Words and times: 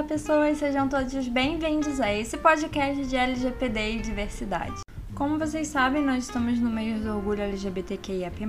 Olá, 0.00 0.08
pessoas, 0.08 0.56
sejam 0.56 0.88
todos 0.88 1.28
bem-vindos 1.28 2.00
a 2.00 2.10
esse 2.10 2.38
podcast 2.38 3.04
de 3.04 3.14
LGPD 3.14 3.96
e 3.96 4.00
diversidade. 4.00 4.80
Como 5.14 5.38
vocês 5.38 5.68
sabem, 5.68 6.02
nós 6.02 6.24
estamos 6.24 6.58
no 6.58 6.70
meio 6.70 7.00
do 7.00 7.16
orgulho 7.16 7.42
LGBTQIAP+. 7.42 8.48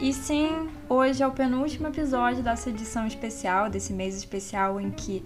E 0.00 0.12
sim, 0.12 0.68
hoje 0.88 1.22
é 1.22 1.26
o 1.28 1.30
penúltimo 1.30 1.86
episódio 1.86 2.42
dessa 2.42 2.70
edição 2.70 3.06
especial, 3.06 3.70
desse 3.70 3.92
mês 3.92 4.16
especial 4.16 4.80
em 4.80 4.90
que 4.90 5.22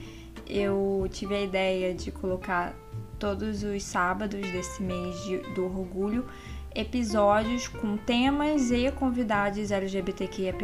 eu 0.47 1.09
tive 1.11 1.35
a 1.35 1.41
ideia 1.41 1.95
de 1.95 2.13
colocar 2.13 2.75
todos 3.19 3.63
os 3.63 3.83
sábados 3.83 4.43
desse 4.51 4.83
mês 4.83 5.19
de, 5.25 5.39
do 5.55 5.65
orgulho 5.65 6.27
episódios 6.75 7.67
com 7.67 7.97
temas 7.97 8.71
e 8.71 8.91
convidados 8.93 9.71
LGBTQIA+, 9.71 10.55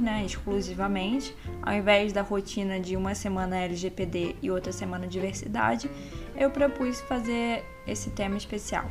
né, 0.00 0.24
exclusivamente, 0.24 1.36
ao 1.62 1.74
invés 1.74 2.12
da 2.12 2.22
rotina 2.22 2.80
de 2.80 2.96
uma 2.96 3.14
semana 3.14 3.58
LGPD 3.58 4.36
e 4.40 4.50
outra 4.50 4.72
semana 4.72 5.06
diversidade, 5.06 5.90
eu 6.36 6.50
propus 6.50 7.00
fazer 7.02 7.64
esse 7.86 8.10
tema 8.10 8.36
especial. 8.36 8.88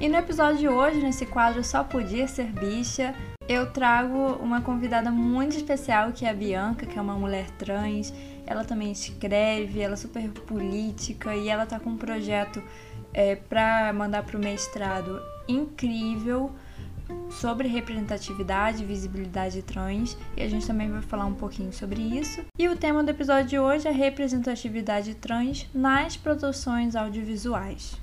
E 0.00 0.08
no 0.08 0.16
episódio 0.16 0.58
de 0.58 0.68
hoje, 0.68 0.98
nesse 0.98 1.26
quadro 1.26 1.62
Só 1.62 1.84
Podia 1.84 2.26
Ser 2.26 2.46
Bicha, 2.52 3.14
eu 3.48 3.70
trago 3.70 4.34
uma 4.40 4.60
convidada 4.60 5.10
muito 5.10 5.56
especial 5.56 6.12
que 6.12 6.24
é 6.24 6.30
a 6.30 6.34
Bianca, 6.34 6.86
que 6.86 6.98
é 6.98 7.02
uma 7.02 7.14
mulher 7.14 7.50
trans. 7.52 8.12
Ela 8.46 8.64
também 8.64 8.92
escreve, 8.92 9.80
ela 9.80 9.94
é 9.94 9.96
super 9.96 10.28
política 10.30 11.34
e 11.34 11.48
ela 11.48 11.66
tá 11.66 11.78
com 11.78 11.90
um 11.90 11.96
projeto 11.96 12.62
é, 13.12 13.36
para 13.36 13.92
mandar 13.92 14.22
para 14.24 14.36
o 14.36 14.40
mestrado 14.40 15.20
incrível 15.48 16.52
sobre 17.30 17.68
representatividade 17.68 18.82
e 18.82 18.86
visibilidade 18.86 19.62
trans 19.62 20.16
e 20.36 20.42
a 20.42 20.48
gente 20.48 20.66
também 20.66 20.90
vai 20.90 21.02
falar 21.02 21.26
um 21.26 21.34
pouquinho 21.34 21.72
sobre 21.72 22.00
isso. 22.00 22.44
E 22.58 22.68
o 22.68 22.76
tema 22.76 23.02
do 23.02 23.10
episódio 23.10 23.48
de 23.48 23.58
hoje 23.58 23.88
é 23.88 23.90
representatividade 23.90 25.14
trans 25.14 25.68
nas 25.74 26.16
produções 26.16 26.96
audiovisuais. 26.96 28.00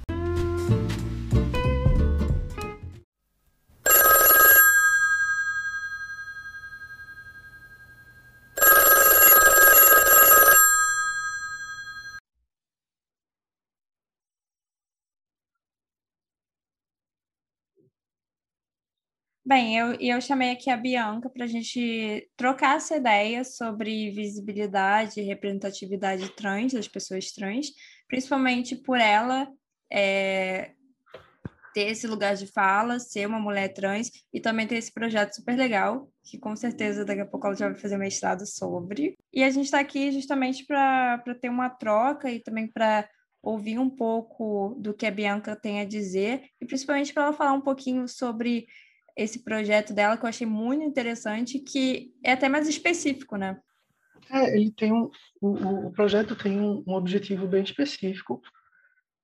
Bem, 19.49 19.75
eu, 19.75 19.93
eu 19.99 20.21
chamei 20.21 20.51
aqui 20.51 20.69
a 20.69 20.77
Bianca 20.77 21.27
para 21.27 21.45
a 21.45 21.47
gente 21.47 22.29
trocar 22.37 22.77
essa 22.77 22.97
ideia 22.97 23.43
sobre 23.43 24.11
visibilidade 24.11 25.19
e 25.19 25.23
representatividade 25.23 26.29
trans, 26.35 26.73
das 26.73 26.87
pessoas 26.87 27.31
trans, 27.31 27.71
principalmente 28.07 28.75
por 28.75 28.99
ela 28.99 29.51
é, 29.91 30.73
ter 31.73 31.87
esse 31.87 32.05
lugar 32.05 32.35
de 32.35 32.45
fala, 32.45 32.99
ser 32.99 33.25
uma 33.25 33.39
mulher 33.39 33.73
trans 33.73 34.11
e 34.31 34.39
também 34.39 34.67
ter 34.67 34.75
esse 34.75 34.93
projeto 34.93 35.33
super 35.33 35.57
legal, 35.57 36.07
que 36.23 36.37
com 36.37 36.55
certeza 36.55 37.03
daqui 37.03 37.21
a 37.21 37.25
pouco 37.25 37.47
ela 37.47 37.55
já 37.55 37.69
vai 37.69 37.79
fazer 37.79 37.97
mestrado 37.97 38.45
sobre. 38.45 39.17
E 39.33 39.43
a 39.43 39.49
gente 39.49 39.65
está 39.65 39.79
aqui 39.79 40.11
justamente 40.11 40.63
para 40.63 41.23
ter 41.41 41.49
uma 41.49 41.71
troca 41.71 42.29
e 42.29 42.39
também 42.39 42.67
para 42.67 43.09
ouvir 43.41 43.79
um 43.79 43.89
pouco 43.89 44.75
do 44.79 44.93
que 44.93 45.07
a 45.07 45.11
Bianca 45.11 45.55
tem 45.55 45.81
a 45.81 45.85
dizer 45.85 46.43
e 46.61 46.67
principalmente 46.67 47.11
para 47.11 47.23
ela 47.23 47.33
falar 47.33 47.53
um 47.53 47.61
pouquinho 47.61 48.07
sobre 48.07 48.67
esse 49.15 49.43
projeto 49.43 49.93
dela 49.93 50.17
que 50.17 50.23
eu 50.23 50.29
achei 50.29 50.47
muito 50.47 50.83
interessante, 50.83 51.59
que 51.59 52.13
é 52.23 52.33
até 52.33 52.49
mais 52.49 52.67
específico, 52.67 53.35
né? 53.35 53.59
É, 54.31 54.55
ele 54.55 54.71
tem 54.71 54.91
um, 54.91 55.09
o, 55.41 55.87
o 55.87 55.91
projeto 55.91 56.35
tem 56.35 56.59
um, 56.59 56.83
um 56.85 56.93
objetivo 56.93 57.47
bem 57.47 57.63
específico, 57.63 58.41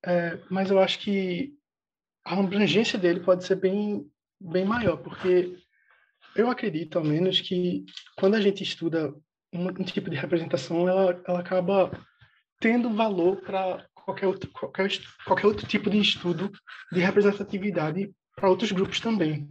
é, 0.06 0.40
mas 0.50 0.72
eu 0.72 0.80
acho 0.80 1.00
que 1.00 1.54
a 2.26 2.40
abrangência 2.40 2.98
dele 2.98 3.20
pode 3.20 3.46
ser 3.46 3.56
bem, 3.56 4.10
bem 4.40 4.66
maior, 4.66 4.98
porque 4.98 5.58
eu 6.36 6.50
acredito, 6.50 6.98
ao 6.98 7.06
menos, 7.06 7.40
que 7.40 7.86
quando 8.18 8.36
a 8.36 8.42
gente 8.42 8.64
estuda 8.64 9.14
um, 9.54 9.68
um 9.68 9.84
tipo 9.84 10.10
de 10.10 10.18
representação, 10.18 10.88
ela, 10.88 11.22
ela 11.28 11.40
acaba 11.40 11.92
tendo 12.60 12.94
valor 12.94 13.42
para 13.42 13.86
qualquer 13.94 14.28
outro, 14.28 14.50
qualquer, 14.52 14.90
qualquer 15.26 15.48
outro 15.48 15.68
tipo 15.68 15.90
de 15.90 16.00
estudo 16.00 16.52
de 16.92 17.00
representatividade 17.00 18.14
para 18.36 18.50
outros 18.50 18.72
grupos 18.72 19.00
também. 19.00 19.50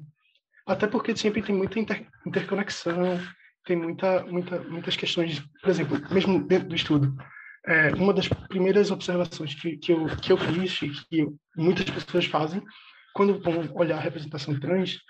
Até 0.66 0.86
porque 0.86 1.16
sempre 1.16 1.42
tem 1.42 1.54
muita 1.54 1.78
inter, 1.78 2.06
interconexão, 2.26 3.20
tem 3.64 3.76
muita, 3.76 4.24
muita, 4.24 4.60
muitas 4.60 4.96
questões, 4.96 5.40
por 5.60 5.70
exemplo, 5.70 6.00
mesmo 6.10 6.42
dentro 6.46 6.68
do 6.68 6.74
estudo. 6.74 7.14
É, 7.66 7.94
uma 7.94 8.12
das 8.12 8.28
primeiras 8.28 8.90
observações 8.90 9.54
que, 9.54 9.76
que, 9.78 9.92
eu, 9.92 10.06
que 10.22 10.32
eu 10.32 10.36
fiz 10.36 10.82
e 10.82 10.90
que 10.90 11.26
muitas 11.56 11.88
pessoas 11.88 12.26
fazem 12.26 12.62
quando 13.14 13.40
vão 13.40 13.70
olhar 13.74 13.96
a 13.96 14.00
representação 14.00 14.58
trans 14.58 15.00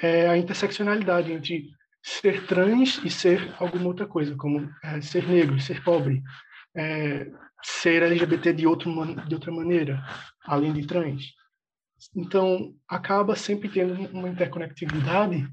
é 0.00 0.28
a 0.28 0.36
interseccionalidade 0.36 1.30
entre 1.30 1.68
ser 2.02 2.46
trans 2.46 3.00
e 3.04 3.10
ser 3.10 3.54
alguma 3.58 3.86
outra 3.86 4.06
coisa, 4.06 4.34
como 4.36 4.70
é, 4.82 5.00
ser 5.02 5.28
negro, 5.28 5.60
ser 5.60 5.82
pobre, 5.82 6.22
é, 6.74 7.26
ser 7.62 8.02
LGBT 8.02 8.54
de, 8.54 8.66
outro, 8.66 8.90
de 9.26 9.34
outra 9.34 9.52
maneira, 9.52 10.02
além 10.46 10.72
de 10.72 10.86
trans. 10.86 11.34
Então, 12.14 12.74
acaba 12.88 13.36
sempre 13.36 13.68
tendo 13.68 13.94
uma 14.10 14.28
interconectividade 14.28 15.48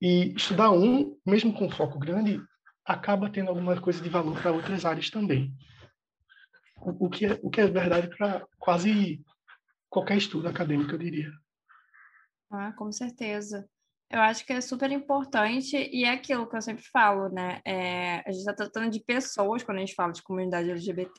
e 0.00 0.34
estudar 0.34 0.70
um, 0.70 1.18
mesmo 1.24 1.52
com 1.52 1.70
foco 1.70 1.98
grande, 1.98 2.40
acaba 2.84 3.30
tendo 3.30 3.48
alguma 3.48 3.80
coisa 3.80 4.02
de 4.02 4.08
valor 4.08 4.40
para 4.40 4.52
outras 4.52 4.84
áreas 4.84 5.10
também. 5.10 5.52
O, 6.80 7.10
que, 7.10 7.26
é, 7.26 7.40
o 7.42 7.50
que 7.50 7.60
é 7.60 7.66
verdade 7.66 8.08
para 8.16 8.46
quase 8.58 9.24
qualquer 9.88 10.16
estudo 10.16 10.48
acadêmico, 10.48 10.92
eu 10.92 10.98
diria. 10.98 11.32
Ah, 12.50 12.72
com 12.72 12.92
certeza. 12.92 13.68
Eu 14.08 14.20
acho 14.20 14.46
que 14.46 14.52
é 14.52 14.60
super 14.60 14.90
importante 14.92 15.76
e 15.76 16.04
é 16.04 16.10
aquilo 16.10 16.48
que 16.48 16.56
eu 16.56 16.62
sempre 16.62 16.84
falo, 16.92 17.28
né? 17.28 17.60
É, 17.64 18.18
a 18.18 18.30
gente 18.30 18.38
está 18.38 18.54
tratando 18.54 18.90
de 18.90 19.00
pessoas 19.00 19.64
quando 19.64 19.78
a 19.78 19.80
gente 19.80 19.94
fala 19.94 20.12
de 20.12 20.22
comunidade 20.22 20.70
LGBT+, 20.70 21.10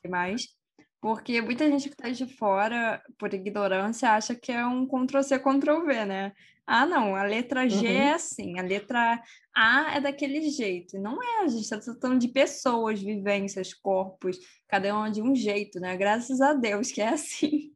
porque 1.00 1.42
muita 1.42 1.70
gente 1.70 1.90
que 1.90 1.96
está 1.96 2.10
de 2.10 2.26
fora, 2.36 3.02
por 3.18 3.34
ignorância, 3.34 4.12
acha 4.12 4.36
que 4.36 4.52
é 4.52 4.66
um 4.66 4.88
Ctrl-C, 4.88 5.40
Ctrl-V, 5.40 6.06
né? 6.06 6.34
Ah, 6.66 6.86
não, 6.86 7.16
a 7.16 7.24
letra 7.24 7.70
G 7.70 7.78
uhum. 7.78 7.86
é 7.86 8.14
assim, 8.14 8.60
a 8.60 8.62
letra 8.62 9.24
A 9.56 9.96
é 9.96 10.02
daquele 10.02 10.42
jeito. 10.50 11.00
Não 11.00 11.24
é, 11.24 11.44
a 11.44 11.48
gente 11.48 11.64
está 11.64 11.80
tratando 11.80 12.20
de 12.20 12.28
pessoas, 12.28 13.02
vivências, 13.02 13.74
corpos, 13.74 14.38
cada 14.68 14.94
um 15.00 15.10
de 15.10 15.22
um 15.22 15.34
jeito, 15.34 15.80
né? 15.80 15.96
Graças 15.96 16.42
a 16.42 16.54
Deus 16.54 16.92
que 16.92 17.02
é 17.02 17.10
assim. 17.10 17.72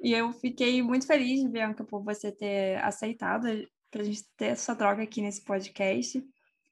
E 0.00 0.12
eu 0.12 0.32
fiquei 0.32 0.82
muito 0.82 1.06
feliz, 1.06 1.42
Bianca, 1.50 1.82
por 1.82 2.04
você 2.04 2.30
ter 2.30 2.76
aceitado 2.84 3.46
para 3.90 4.02
a 4.02 4.04
gente 4.04 4.22
ter 4.36 4.46
essa 4.46 4.76
troca 4.76 5.02
aqui 5.02 5.22
nesse 5.22 5.42
podcast. 5.42 6.22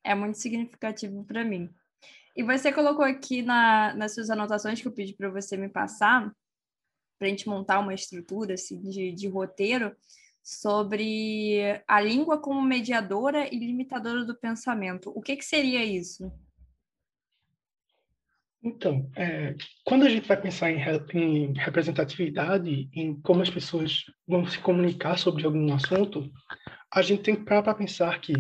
É 0.04 0.14
muito 0.14 0.36
significativo 0.36 1.24
para 1.24 1.42
mim. 1.42 1.70
E 2.34 2.42
você 2.42 2.72
colocou 2.72 3.04
aqui 3.04 3.42
na, 3.42 3.94
nas 3.94 4.14
suas 4.14 4.30
anotações 4.30 4.80
que 4.80 4.88
eu 4.88 4.92
pedi 4.92 5.14
para 5.14 5.30
você 5.30 5.56
me 5.56 5.68
passar, 5.68 6.32
para 7.18 7.26
a 7.26 7.30
gente 7.30 7.48
montar 7.48 7.78
uma 7.78 7.94
estrutura 7.94 8.54
assim, 8.54 8.80
de, 8.80 9.12
de 9.12 9.28
roteiro, 9.28 9.94
sobre 10.42 11.82
a 11.86 12.00
língua 12.00 12.40
como 12.40 12.60
mediadora 12.62 13.46
e 13.54 13.58
limitadora 13.58 14.24
do 14.24 14.34
pensamento. 14.34 15.12
O 15.14 15.20
que, 15.20 15.36
que 15.36 15.44
seria 15.44 15.84
isso? 15.84 16.32
Então, 18.64 19.10
é, 19.16 19.56
quando 19.84 20.04
a 20.04 20.08
gente 20.08 20.26
vai 20.26 20.40
pensar 20.40 20.70
em, 20.70 20.78
em, 21.14 21.52
representatividade, 21.52 22.88
em 22.94 23.20
como 23.20 23.42
as 23.42 23.50
pessoas 23.50 24.04
vão 24.26 24.46
se 24.46 24.58
comunicar 24.60 25.18
sobre 25.18 25.44
algum 25.44 25.74
assunto, 25.74 26.30
a 26.92 27.02
gente 27.02 27.22
tem 27.22 27.34
que 27.34 27.44
parar 27.44 27.62
para 27.62 27.74
pensar 27.74 28.20
que 28.20 28.32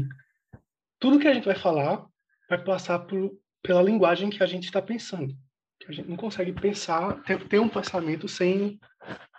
tudo 1.00 1.18
que 1.18 1.26
a 1.26 1.34
gente 1.34 1.44
vai 1.44 1.56
falar 1.56 2.06
vai 2.48 2.62
passar 2.62 3.00
por 3.00 3.36
pela 3.62 3.82
linguagem 3.82 4.28
que 4.28 4.42
a 4.42 4.46
gente 4.46 4.64
está 4.64 4.82
pensando. 4.82 5.34
Que 5.78 5.90
a 5.90 5.92
gente 5.92 6.08
não 6.08 6.16
consegue 6.16 6.52
pensar, 6.52 7.22
ter, 7.22 7.46
ter 7.48 7.60
um 7.60 7.68
pensamento 7.68 8.28
sem 8.28 8.78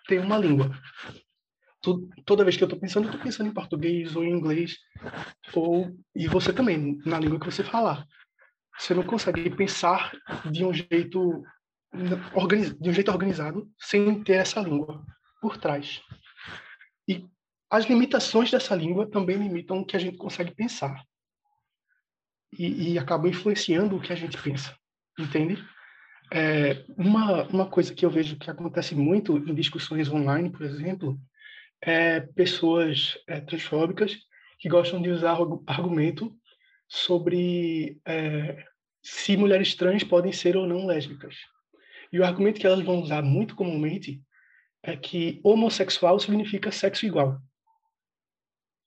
ter 0.07 0.19
uma 0.19 0.37
língua. 0.37 0.71
toda 2.25 2.43
vez 2.43 2.55
que 2.55 2.63
eu 2.63 2.67
estou 2.67 2.79
pensando, 2.79 3.05
eu 3.05 3.11
estou 3.11 3.23
pensando 3.23 3.49
em 3.49 3.53
português 3.53 4.15
ou 4.15 4.23
em 4.23 4.31
inglês, 4.31 4.77
ou 5.53 5.95
e 6.15 6.27
você 6.27 6.53
também, 6.53 6.97
na 7.05 7.19
língua 7.19 7.39
que 7.39 7.45
você 7.45 7.63
falar. 7.63 8.05
Você 8.77 8.93
não 8.93 9.03
consegue 9.03 9.49
pensar 9.49 10.11
de 10.49 10.65
um 10.65 10.73
jeito 10.73 11.43
de 12.79 12.89
um 12.89 12.93
jeito 12.93 13.11
organizado 13.11 13.69
sem 13.77 14.23
ter 14.23 14.33
essa 14.33 14.59
língua 14.59 15.05
por 15.39 15.57
trás. 15.57 16.01
E 17.07 17.23
as 17.69 17.85
limitações 17.85 18.49
dessa 18.49 18.75
língua 18.75 19.09
também 19.09 19.37
limitam 19.37 19.79
o 19.79 19.85
que 19.85 19.95
a 19.95 19.99
gente 19.99 20.17
consegue 20.17 20.55
pensar 20.55 21.03
e, 22.57 22.93
e 22.93 22.99
acabam 22.99 23.29
influenciando 23.29 23.95
o 23.95 24.01
que 24.01 24.13
a 24.13 24.15
gente 24.15 24.37
pensa, 24.41 24.75
entende? 25.17 25.63
É, 26.31 26.83
uma, 26.97 27.43
uma 27.43 27.69
coisa 27.69 27.93
que 27.93 28.05
eu 28.05 28.09
vejo 28.09 28.37
que 28.37 28.49
acontece 28.49 28.95
muito 28.95 29.37
em 29.37 29.53
discussões 29.53 30.09
online, 30.09 30.49
por 30.49 30.63
exemplo, 30.63 31.19
é 31.81 32.21
pessoas 32.21 33.17
é, 33.27 33.39
transfóbicas 33.41 34.17
que 34.57 34.69
gostam 34.69 35.01
de 35.01 35.09
usar 35.09 35.37
argumento 35.67 36.33
sobre 36.87 37.99
é, 38.05 38.65
se 39.01 39.35
mulheres 39.35 39.75
trans 39.75 40.03
podem 40.03 40.31
ser 40.31 40.55
ou 40.55 40.65
não 40.65 40.85
lésbicas. 40.85 41.35
E 42.11 42.19
o 42.19 42.23
argumento 42.23 42.59
que 42.59 42.67
elas 42.67 42.83
vão 42.83 43.01
usar 43.01 43.21
muito 43.21 43.55
comumente 43.55 44.21
é 44.81 44.95
que 44.95 45.41
homossexual 45.43 46.19
significa 46.19 46.71
sexo 46.71 47.05
igual. 47.05 47.41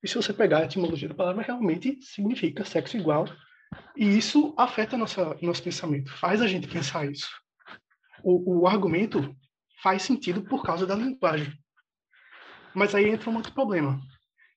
E 0.02 0.08
se 0.08 0.14
você 0.14 0.32
pegar 0.32 0.58
a 0.58 0.64
etimologia 0.64 1.08
da 1.08 1.14
palavra, 1.14 1.42
realmente 1.42 2.00
significa 2.02 2.64
sexo 2.64 2.96
igual. 2.96 3.26
E 3.96 4.16
isso 4.16 4.54
afeta 4.56 4.96
nossa, 4.96 5.36
nosso 5.40 5.62
pensamento, 5.62 6.10
faz 6.18 6.40
a 6.42 6.46
gente 6.46 6.68
pensar 6.68 7.10
isso. 7.10 7.28
O, 8.22 8.60
o 8.60 8.66
argumento 8.66 9.34
faz 9.82 10.02
sentido 10.02 10.42
por 10.42 10.62
causa 10.62 10.86
da 10.86 10.94
linguagem. 10.94 11.52
Mas 12.74 12.94
aí 12.94 13.08
entra 13.08 13.30
um 13.30 13.36
outro 13.36 13.52
problema. 13.52 14.00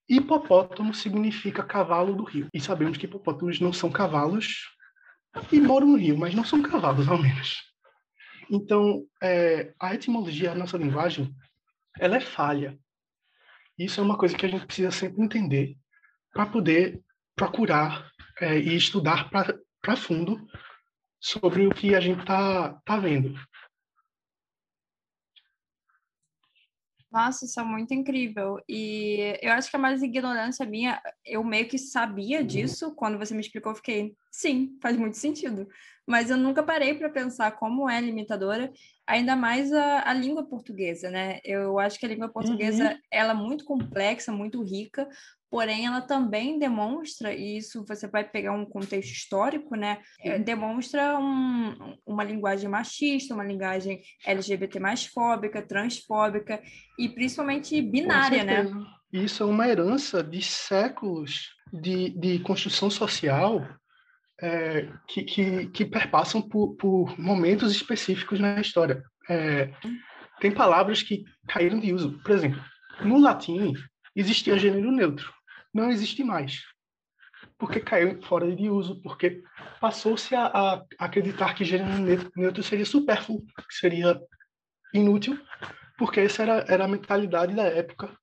Hipopótamo 0.08 0.94
significa 0.94 1.64
cavalo 1.64 2.16
do 2.16 2.24
rio. 2.24 2.48
E 2.54 2.60
sabemos 2.60 2.98
que 2.98 3.06
hipopótamos 3.06 3.60
não 3.60 3.72
são 3.72 3.92
cavalos 3.92 4.66
e 5.52 5.62
moram 5.62 5.88
no 5.88 5.98
rio, 5.98 6.18
mas 6.18 6.34
não 6.34 6.44
são 6.44 6.62
cavalos, 6.62 7.08
ao 7.08 7.18
menos. 7.18 7.64
Então, 8.50 9.06
é, 9.22 9.74
a 9.80 9.94
etimologia 9.94 10.50
da 10.50 10.56
nossa 10.56 10.78
linguagem, 10.78 11.34
ela 12.00 12.18
é 12.18 12.20
falha. 12.20 12.78
Isso 13.78 14.02
é 14.02 14.04
uma 14.04 14.18
coisa 14.18 14.36
que 14.36 14.46
a 14.46 14.50
gente 14.50 14.66
precisa 14.66 14.92
sempre 14.92 15.24
entender 15.24 15.78
para 16.34 16.46
poder 16.46 17.02
procurar 17.36 18.12
é, 18.42 18.58
e 18.58 18.76
estudar 18.76 19.30
para 19.30 19.96
fundo 19.96 20.40
sobre 21.20 21.68
o 21.68 21.72
que 21.72 21.96
a 21.96 22.00
gente 22.00 22.22
está 22.22 22.74
tá 22.86 22.98
vendo. 22.98 23.36
Nossa, 27.12 27.46
isso 27.46 27.60
é 27.60 27.64
muito 27.64 27.92
incrível. 27.94 28.60
E 28.70 29.38
eu 29.42 29.52
acho 29.54 29.70
que 29.70 29.76
é 29.76 29.80
mais 29.80 30.04
ignorância 30.04 30.66
minha. 30.66 31.02
Eu 31.26 31.44
meio 31.44 31.68
que 31.68 31.78
sabia 31.78 32.44
disso. 32.44 32.94
Quando 32.94 33.18
você 33.18 33.34
me 33.34 33.42
explicou, 33.42 33.72
eu 33.72 33.76
fiquei, 33.76 34.16
sim, 34.32 34.78
faz 34.82 34.98
muito 34.98 35.18
sentido. 35.18 35.68
Mas 36.08 36.32
eu 36.32 36.38
nunca 36.38 36.64
parei 36.64 36.96
para 36.96 37.10
pensar 37.10 37.52
como 37.52 37.88
é 37.88 38.02
limitadora, 38.02 38.72
ainda 39.06 39.36
mais 39.36 39.72
a, 39.72 40.10
a, 40.10 40.14
língua 40.14 40.44
portuguesa, 40.44 41.12
né? 41.12 41.40
Eu 41.44 41.78
acho 41.78 42.00
que 42.00 42.06
a 42.06 42.10
língua 42.10 42.30
portuguesa 42.30 42.92
uhum. 42.92 42.98
ela 43.12 43.32
é 43.32 43.36
muito 43.36 43.64
complexa, 43.64 44.32
muito 44.32 44.64
rica, 44.64 45.08
porém 45.52 45.86
ela 45.86 46.02
também 46.02 46.58
demonstra, 46.58 47.32
e 47.32 47.58
isso 47.58 47.86
você 47.88 48.08
vai 48.08 48.24
pegar 48.24 48.54
um 48.54 48.66
contexto 48.66 49.12
histórico, 49.12 49.76
né? 49.76 50.00
É, 50.20 50.40
demonstra 50.40 51.20
um, 51.20 51.96
uma 52.06 52.24
linguagem 52.24 52.68
machista, 52.68 53.36
uma 53.36 53.46
linguagem 53.46 54.02
LGBT 54.26 54.80
mais 54.80 55.06
fóbica, 55.06 55.62
transfóbica 55.62 56.60
e 56.98 57.08
principalmente 57.08 57.80
binária, 57.84 58.44
né? 58.44 58.66
Isso 59.14 59.44
é 59.44 59.46
uma 59.46 59.68
herança 59.68 60.24
de 60.24 60.42
séculos 60.42 61.50
de, 61.72 62.10
de 62.10 62.40
construção 62.40 62.90
social 62.90 63.68
é, 64.42 64.88
que, 65.08 65.24
que, 65.24 65.68
que, 65.68 65.86
perpassam 65.86 66.42
por, 66.42 66.76
por, 66.76 67.20
momentos 67.20 67.72
específicos 67.72 68.40
na 68.40 68.60
história. 68.60 69.04
É, 69.30 69.72
tem 70.40 70.52
palavras 70.52 71.04
que 71.04 71.24
caíram 71.48 71.80
de 71.80 71.94
uso. 71.94 72.20
Por 72.24 72.32
exemplo, 72.32 72.64
no 73.04 73.20
latim 73.20 73.74
existia 74.16 74.58
gênero 74.58 74.92
neutro 74.92 75.32
não 75.74 75.90
existe 75.90 76.24
mais. 76.24 76.64
Porque 77.58 77.80
caiu 77.80 78.22
fora 78.22 78.54
de 78.54 78.70
uso, 78.70 79.02
porque 79.02 79.42
passou-se 79.80 80.34
a, 80.36 80.46
a, 80.46 80.86
acreditar 80.98 81.54
que 81.54 81.66
gênero 81.66 82.32
neutro 82.36 82.64
seria 82.64 82.86
supérfluo, 82.86 83.46
que 83.46 83.76
seria 83.76 84.20
inútil, 84.94 85.40
porque 85.98 86.22
essa 86.22 86.44
era, 86.44 86.66
era 86.68 86.86
a 86.86 86.88
mentalidade 86.88 87.56
da 87.56 87.64
época, 87.64 88.18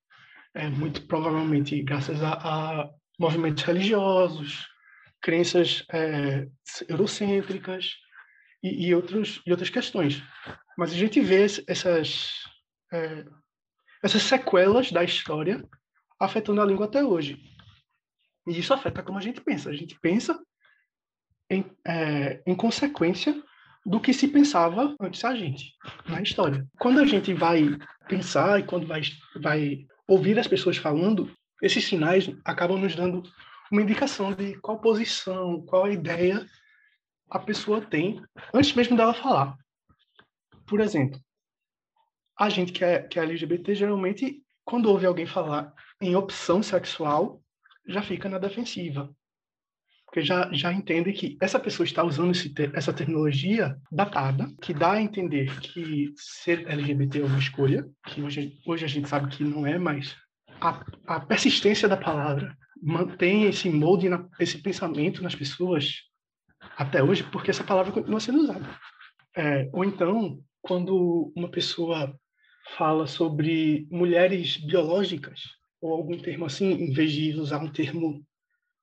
é, 0.54 0.68
muito 0.68 1.06
provavelmente 1.06 1.80
graças 1.82 2.22
a, 2.22 2.32
a 2.32 2.90
movimentos 3.18 3.62
religiosos, 3.62 4.66
crenças 5.26 5.84
é, 5.92 6.46
eurocêntricas 6.88 7.96
e, 8.62 8.86
e, 8.86 8.94
outros, 8.94 9.42
e 9.44 9.50
outras 9.50 9.68
questões. 9.68 10.22
Mas 10.78 10.92
a 10.92 10.94
gente 10.94 11.20
vê 11.20 11.44
essas, 11.66 12.44
é, 12.92 13.24
essas 14.00 14.22
sequelas 14.22 14.92
da 14.92 15.02
história 15.02 15.68
afetando 16.20 16.62
a 16.62 16.64
língua 16.64 16.86
até 16.86 17.02
hoje. 17.02 17.42
E 18.46 18.56
isso 18.56 18.72
afeta 18.72 19.02
como 19.02 19.18
a 19.18 19.20
gente 19.20 19.40
pensa. 19.40 19.68
A 19.68 19.72
gente 19.72 19.98
pensa 19.98 20.38
em, 21.50 21.64
é, 21.84 22.40
em 22.46 22.54
consequência 22.54 23.34
do 23.84 23.98
que 23.98 24.12
se 24.12 24.28
pensava 24.28 24.94
antes 25.00 25.24
a 25.24 25.34
gente, 25.34 25.74
na 26.08 26.22
história. 26.22 26.64
Quando 26.78 27.00
a 27.00 27.04
gente 27.04 27.34
vai 27.34 27.76
pensar 28.06 28.60
e 28.60 28.62
quando 28.62 28.86
vai, 28.86 29.00
vai 29.40 29.86
ouvir 30.06 30.38
as 30.38 30.46
pessoas 30.46 30.76
falando, 30.76 31.28
esses 31.60 31.84
sinais 31.84 32.30
acabam 32.44 32.78
nos 32.78 32.94
dando 32.94 33.24
uma 33.70 33.82
indicação 33.82 34.32
de 34.32 34.54
qual 34.60 34.80
posição, 34.80 35.62
qual 35.62 35.90
ideia 35.90 36.46
a 37.30 37.38
pessoa 37.38 37.80
tem 37.80 38.22
antes 38.54 38.74
mesmo 38.74 38.96
dela 38.96 39.14
falar. 39.14 39.56
Por 40.66 40.80
exemplo, 40.80 41.20
a 42.38 42.48
gente 42.48 42.72
que 42.72 42.84
é, 42.84 43.02
que 43.02 43.18
é 43.18 43.22
LGBT, 43.22 43.74
geralmente, 43.74 44.42
quando 44.64 44.90
ouve 44.90 45.06
alguém 45.06 45.26
falar 45.26 45.72
em 46.00 46.14
opção 46.14 46.62
sexual, 46.62 47.42
já 47.86 48.02
fica 48.02 48.28
na 48.28 48.38
defensiva. 48.38 49.10
Porque 50.04 50.22
já, 50.22 50.50
já 50.52 50.72
entende 50.72 51.12
que 51.12 51.36
essa 51.40 51.58
pessoa 51.58 51.84
está 51.84 52.02
usando 52.02 52.30
esse, 52.30 52.52
essa 52.74 52.92
terminologia 52.92 53.76
datada, 53.90 54.48
que 54.62 54.72
dá 54.72 54.92
a 54.92 55.02
entender 55.02 55.60
que 55.60 56.12
ser 56.16 56.66
LGBT 56.68 57.20
é 57.20 57.24
uma 57.24 57.38
escolha, 57.38 57.88
que 58.06 58.22
hoje, 58.22 58.58
hoje 58.64 58.84
a 58.84 58.88
gente 58.88 59.08
sabe 59.08 59.28
que 59.28 59.42
não 59.42 59.66
é, 59.66 59.78
mas 59.78 60.16
a, 60.60 60.84
a 61.06 61.20
persistência 61.20 61.88
da 61.88 61.96
palavra 61.96 62.56
mantém 62.82 63.44
esse 63.44 63.68
molde, 63.70 64.08
esse 64.38 64.58
pensamento 64.58 65.22
nas 65.22 65.34
pessoas 65.34 66.02
até 66.76 67.02
hoje, 67.02 67.24
porque 67.24 67.50
essa 67.50 67.64
palavra 67.64 67.92
continua 67.92 68.20
sendo 68.20 68.40
usada. 68.40 68.78
É, 69.36 69.68
ou 69.72 69.84
então, 69.84 70.40
quando 70.62 71.32
uma 71.36 71.50
pessoa 71.50 72.18
fala 72.76 73.06
sobre 73.06 73.86
mulheres 73.90 74.56
biológicas, 74.56 75.40
ou 75.80 75.92
algum 75.92 76.18
termo 76.18 76.46
assim, 76.46 76.72
em 76.72 76.92
vez 76.92 77.12
de 77.12 77.32
usar 77.34 77.58
um 77.58 77.70
termo 77.70 78.24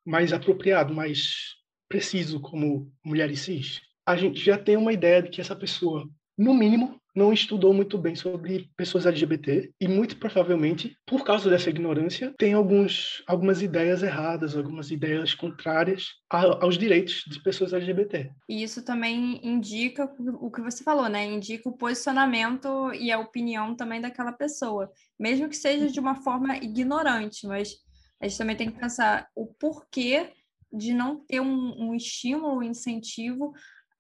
mais 0.06 0.32
apropriado, 0.32 0.94
mais 0.94 1.56
preciso, 1.90 2.40
como 2.40 2.92
mulheres 3.04 3.42
cis, 3.42 3.82
a 4.06 4.16
gente 4.16 4.40
já 4.40 4.58
tem 4.58 4.78
uma 4.78 4.94
ideia 4.94 5.22
de 5.22 5.30
que 5.30 5.42
essa 5.42 5.56
pessoa, 5.56 6.08
no 6.38 6.54
mínimo, 6.54 7.00
não 7.16 7.32
estudou 7.32 7.74
muito 7.74 7.98
bem 7.98 8.16
sobre 8.16 8.70
pessoas 8.76 9.06
LGBT 9.06 9.72
e 9.80 9.88
muito 9.88 10.18
provavelmente, 10.18 10.98
por 11.06 11.24
causa 11.24 11.50
dessa 11.50 11.70
ignorância, 11.70 12.34
tem 12.38 12.54
alguns, 12.54 13.24
algumas 13.28 13.62
ideias 13.62 14.02
erradas, 14.02 14.56
algumas 14.56 14.92
ideias 14.92 15.34
contrárias 15.34 16.08
aos 16.30 16.78
direitos 16.78 17.24
de 17.28 17.42
pessoas 17.42 17.74
LGBT. 17.74 18.32
E 18.50 18.64
isso 18.64 18.84
também 18.84 19.40
indica 19.44 20.12
o 20.40 20.50
que 20.50 20.62
você 20.62 20.84
falou, 20.84 21.08
né? 21.08 21.26
Indica 21.26 21.70
o 21.70 21.78
posicionamento 21.78 22.92
e 22.94 23.12
a 23.12 23.20
opinião 23.20 23.76
também 23.76 24.02
daquela 24.02 24.32
pessoa, 24.32 24.92
mesmo 25.20 25.48
que 25.48 25.56
seja 25.56 25.88
de 25.88 26.00
uma 26.00 26.16
forma 26.16 26.58
ignorante, 26.58 27.46
mas 27.46 27.76
a 28.20 28.28
gente 28.28 28.38
também 28.38 28.56
tem 28.56 28.72
que 28.72 28.80
pensar 28.80 29.28
o 29.36 29.46
porquê 29.46 30.32
de 30.72 30.94
não 30.94 31.24
ter 31.24 31.40
um, 31.40 31.90
um 31.90 31.94
estímulo, 31.94 32.58
um 32.58 32.64
incentivo 32.64 33.54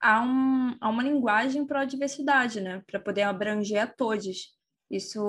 a, 0.03 0.21
um, 0.21 0.75
a 0.81 0.89
uma 0.89 1.01
linguagem 1.01 1.65
para 1.65 1.79
a 1.79 1.85
diversidade, 1.85 2.59
né? 2.59 2.83
Para 2.85 2.99
poder 2.99 3.21
abranger 3.21 3.81
a 3.81 3.87
todos. 3.87 4.53
Isso 4.91 5.23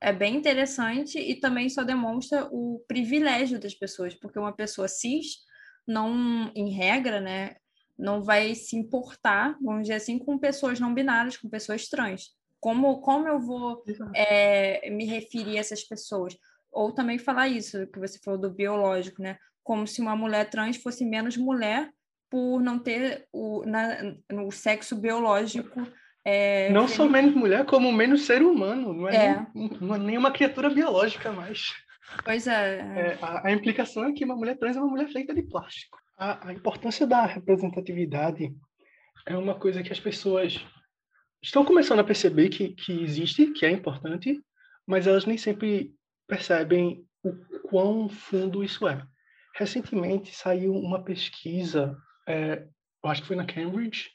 é 0.00 0.12
bem 0.12 0.34
interessante 0.34 1.16
e 1.16 1.36
também 1.36 1.68
só 1.68 1.84
demonstra 1.84 2.48
o 2.50 2.84
privilégio 2.88 3.60
das 3.60 3.72
pessoas, 3.72 4.12
porque 4.12 4.38
uma 4.38 4.52
pessoa 4.52 4.88
cis 4.88 5.36
não, 5.86 6.50
em 6.56 6.70
regra, 6.70 7.20
né, 7.20 7.54
não 7.96 8.20
vai 8.20 8.54
se 8.56 8.76
importar, 8.76 9.56
vamos 9.62 9.82
dizer 9.82 9.94
assim, 9.94 10.18
com 10.18 10.36
pessoas 10.36 10.80
não 10.80 10.92
binárias, 10.92 11.36
com 11.36 11.48
pessoas 11.48 11.88
trans. 11.88 12.30
Como, 12.58 13.00
como 13.00 13.28
eu 13.28 13.38
vou 13.38 13.82
é, 14.14 14.90
me 14.90 15.06
referir 15.06 15.56
a 15.56 15.60
essas 15.60 15.84
pessoas? 15.84 16.36
Ou 16.72 16.92
também 16.92 17.18
falar 17.18 17.48
isso, 17.48 17.86
que 17.86 17.98
você 17.98 18.18
falou 18.18 18.40
do 18.40 18.50
biológico, 18.50 19.22
né? 19.22 19.38
Como 19.62 19.86
se 19.86 20.00
uma 20.02 20.16
mulher 20.16 20.50
trans 20.50 20.76
fosse 20.76 21.04
menos 21.04 21.36
mulher 21.36 21.90
por 22.30 22.62
não 22.62 22.78
ter 22.78 23.26
o, 23.32 23.64
na, 23.66 24.14
no 24.30 24.50
sexo 24.52 24.96
biológico. 24.96 25.86
É, 26.24 26.70
não 26.70 26.86
só 26.86 27.08
menos 27.08 27.34
mulher, 27.34 27.64
como 27.64 27.90
menos 27.90 28.22
ser 28.22 28.42
humano, 28.42 28.92
não 28.92 29.08
é, 29.08 29.16
é. 29.16 29.46
Nem, 29.54 29.70
não 29.80 29.94
é 29.94 29.98
nenhuma 29.98 30.30
criatura 30.30 30.70
biológica 30.70 31.32
mais. 31.32 31.74
Pois 32.24 32.46
é. 32.46 32.78
é 32.78 33.18
a, 33.20 33.48
a, 33.48 33.52
implicação 33.52 34.04
é 34.04 34.12
que 34.12 34.24
uma 34.24 34.36
mulher 34.36 34.56
trans 34.56 34.76
é 34.76 34.80
uma 34.80 34.90
mulher 34.90 35.08
feita 35.08 35.34
de 35.34 35.42
plástico. 35.42 35.98
A, 36.16 36.48
a 36.48 36.52
importância 36.52 37.06
da 37.06 37.24
representatividade 37.26 38.54
é 39.26 39.36
uma 39.36 39.54
coisa 39.54 39.82
que 39.82 39.92
as 39.92 40.00
pessoas 40.00 40.64
estão 41.42 41.64
começando 41.64 42.00
a 42.00 42.04
perceber 42.04 42.48
que, 42.50 42.74
que 42.74 43.02
existe, 43.02 43.52
que 43.52 43.64
é 43.64 43.70
importante, 43.70 44.38
mas 44.86 45.06
elas 45.06 45.24
nem 45.24 45.38
sempre 45.38 45.94
percebem 46.28 47.04
o 47.24 47.32
quão 47.68 48.08
fundo 48.08 48.62
isso 48.62 48.86
é. 48.86 49.02
Recentemente 49.54 50.34
saiu 50.34 50.72
uma 50.74 51.02
pesquisa 51.02 51.96
é, 52.30 52.66
eu 53.02 53.10
acho 53.10 53.22
que 53.22 53.28
foi 53.28 53.36
na 53.36 53.44
Cambridge, 53.44 54.08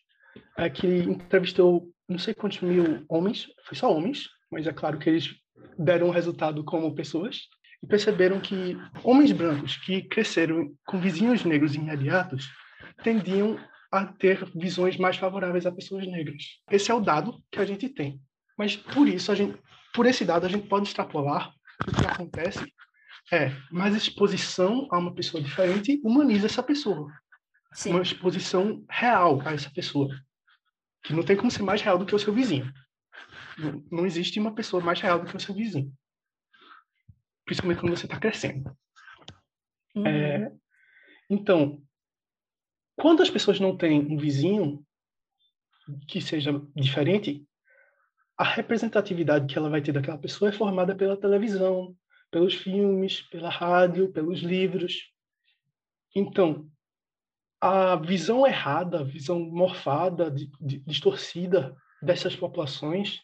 é, 0.57 0.69
que 0.69 0.87
entrevistou 0.87 1.89
não 2.07 2.19
sei 2.19 2.33
quantos 2.33 2.61
mil 2.61 3.03
homens, 3.09 3.47
foi 3.65 3.75
só 3.75 3.91
homens, 3.91 4.29
mas 4.51 4.67
é 4.67 4.73
claro 4.73 4.97
que 4.97 5.09
eles 5.09 5.35
deram 5.77 6.07
um 6.07 6.11
resultado 6.11 6.63
como 6.63 6.93
pessoas, 6.93 7.41
e 7.81 7.87
perceberam 7.87 8.39
que 8.39 8.77
homens 9.03 9.31
brancos 9.31 9.77
que 9.77 10.03
cresceram 10.03 10.71
com 10.85 10.99
vizinhos 10.99 11.43
negros 11.43 11.75
imediatos 11.75 12.47
tendiam 13.03 13.57
a 13.91 14.05
ter 14.05 14.45
visões 14.55 14.97
mais 14.97 15.17
favoráveis 15.17 15.65
a 15.65 15.71
pessoas 15.71 16.05
negras. 16.07 16.43
Esse 16.69 16.91
é 16.91 16.93
o 16.93 16.99
dado 16.99 17.41
que 17.51 17.59
a 17.59 17.65
gente 17.65 17.89
tem. 17.89 18.19
Mas 18.57 18.75
por 18.75 19.07
isso, 19.07 19.31
a 19.31 19.35
gente, 19.35 19.57
por 19.93 20.05
esse 20.05 20.23
dado, 20.23 20.45
a 20.45 20.49
gente 20.49 20.67
pode 20.67 20.87
extrapolar 20.87 21.51
o 21.87 21.91
que 21.91 22.05
acontece 22.05 22.65
é 23.31 23.51
mais 23.71 23.95
exposição 23.95 24.87
a 24.91 24.99
uma 24.99 25.13
pessoa 25.13 25.41
diferente 25.41 25.99
humaniza 26.03 26.45
essa 26.45 26.61
pessoa. 26.61 27.11
Sim. 27.75 27.91
Uma 27.91 28.01
exposição 28.01 28.83
real 28.89 29.41
a 29.41 29.53
essa 29.53 29.69
pessoa. 29.69 30.09
Que 31.03 31.13
não 31.13 31.23
tem 31.23 31.35
como 31.35 31.51
ser 31.51 31.61
mais 31.61 31.81
real 31.81 31.97
do 31.97 32.05
que 32.05 32.15
o 32.15 32.19
seu 32.19 32.33
vizinho. 32.33 32.73
Não, 33.57 33.85
não 33.91 34.05
existe 34.05 34.39
uma 34.39 34.55
pessoa 34.55 34.81
mais 34.81 34.99
real 34.99 35.19
do 35.19 35.27
que 35.27 35.35
o 35.35 35.39
seu 35.39 35.53
vizinho. 35.53 35.93
Principalmente 37.45 37.81
quando 37.81 37.95
você 37.95 38.05
está 38.05 38.19
crescendo. 38.19 38.75
Uhum. 39.93 40.07
É, 40.07 40.51
então, 41.29 41.81
quando 42.97 43.21
as 43.21 43.29
pessoas 43.29 43.59
não 43.59 43.77
têm 43.77 43.99
um 43.99 44.17
vizinho 44.17 44.85
que 46.07 46.21
seja 46.21 46.51
diferente, 46.75 47.45
a 48.37 48.43
representatividade 48.43 49.51
que 49.51 49.57
ela 49.57 49.69
vai 49.69 49.81
ter 49.81 49.91
daquela 49.91 50.17
pessoa 50.17 50.49
é 50.49 50.53
formada 50.53 50.95
pela 50.95 51.15
televisão, 51.15 51.95
pelos 52.31 52.53
filmes, 52.53 53.21
pela 53.21 53.49
rádio, 53.49 54.11
pelos 54.11 54.39
livros. 54.39 55.11
Então, 56.15 56.69
a 57.59 57.95
visão 57.95 58.45
errada, 58.45 58.99
a 58.99 59.03
visão 59.03 59.39
morfada, 59.39 60.29
de, 60.29 60.49
de, 60.59 60.79
distorcida 60.79 61.75
dessas 62.01 62.35
populações 62.35 63.21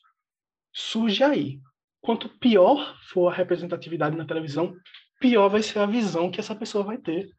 surge 0.74 1.24
aí. 1.24 1.60
Quanto 2.02 2.30
pior 2.30 2.98
for 3.10 3.32
a 3.32 3.36
representatividade 3.36 4.16
na 4.16 4.26
televisão, 4.26 4.76
pior 5.20 5.50
vai 5.50 5.62
ser 5.62 5.80
a 5.80 5.86
visão 5.86 6.32
que 6.32 6.40
essa 6.40 6.56
pessoa 6.56 6.84
vai 6.84 6.98
ter 6.98 7.30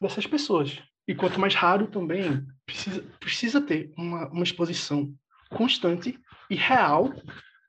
dessas 0.00 0.26
pessoas. 0.26 0.82
E 1.06 1.14
quanto 1.14 1.38
mais 1.38 1.54
raro 1.54 1.86
também, 1.86 2.44
precisa, 2.64 3.02
precisa 3.20 3.60
ter 3.60 3.92
uma, 3.96 4.28
uma 4.28 4.44
exposição 4.44 5.14
constante 5.50 6.18
e 6.50 6.54
real 6.54 7.12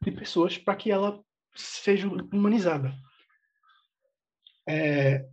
de 0.02 0.12
pessoas 0.12 0.58
para 0.58 0.76
que 0.76 0.92
ela 0.92 1.22
seja 1.54 2.08
humanizada. 2.08 2.94
É, 4.68 5.26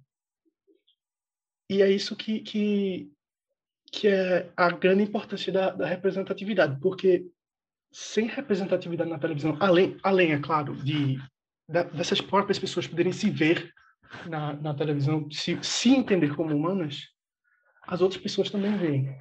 e 1.70 1.82
é 1.82 1.90
isso 1.90 2.14
que, 2.14 2.40
que, 2.40 3.10
que 3.94 4.08
é 4.08 4.50
a 4.56 4.70
grande 4.70 5.04
importância 5.04 5.52
da, 5.52 5.70
da 5.70 5.86
representatividade, 5.86 6.80
porque 6.80 7.26
sem 7.92 8.26
representatividade 8.26 9.08
na 9.08 9.18
televisão, 9.18 9.56
além, 9.60 9.96
além 10.02 10.32
é 10.32 10.38
claro, 10.40 10.74
de, 10.74 11.16
dessas 11.68 12.20
próprias 12.20 12.58
pessoas 12.58 12.88
poderem 12.88 13.12
se 13.12 13.30
ver 13.30 13.72
na, 14.26 14.52
na 14.54 14.74
televisão, 14.74 15.30
se, 15.30 15.58
se 15.62 15.90
entender 15.90 16.34
como 16.34 16.54
humanas, 16.54 17.08
as 17.82 18.00
outras 18.00 18.20
pessoas 18.20 18.50
também 18.50 18.76
veem. 18.76 19.16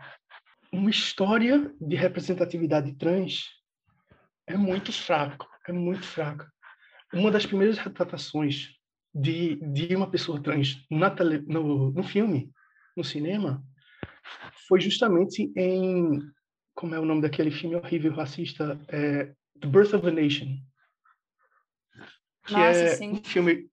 Uma 0.71 0.89
história 0.89 1.71
de 1.79 1.95
representatividade 1.95 2.95
trans 2.95 3.49
é 4.47 4.57
muito 4.57 4.91
fraco, 4.91 5.47
é 5.67 5.71
muito 5.71 6.03
fraca. 6.03 6.51
Uma 7.13 7.29
das 7.29 7.45
primeiras 7.45 7.77
retratações 7.77 8.69
de, 9.13 9.55
de 9.71 9.95
uma 9.95 10.09
pessoa 10.09 10.41
trans 10.41 10.83
na 10.89 11.11
tele, 11.11 11.43
no, 11.47 11.91
no 11.91 12.01
filme, 12.01 12.49
no 12.97 13.03
cinema, 13.03 13.63
foi 14.67 14.79
justamente 14.79 15.51
em 15.55 16.19
como 16.75 16.95
é 16.95 16.99
o 16.99 17.05
nome 17.05 17.21
daquele 17.21 17.51
filme 17.51 17.75
horrível 17.75 18.13
racista 18.13 18.79
é, 18.87 19.33
The 19.59 19.67
Birth 19.67 19.93
of 19.93 20.07
a 20.07 20.11
Nation 20.11 20.57
que 22.45 22.53
Nossa, 22.53 22.79
é 22.79 22.95
sim. 22.95 23.11
um 23.11 23.23
filme 23.23 23.69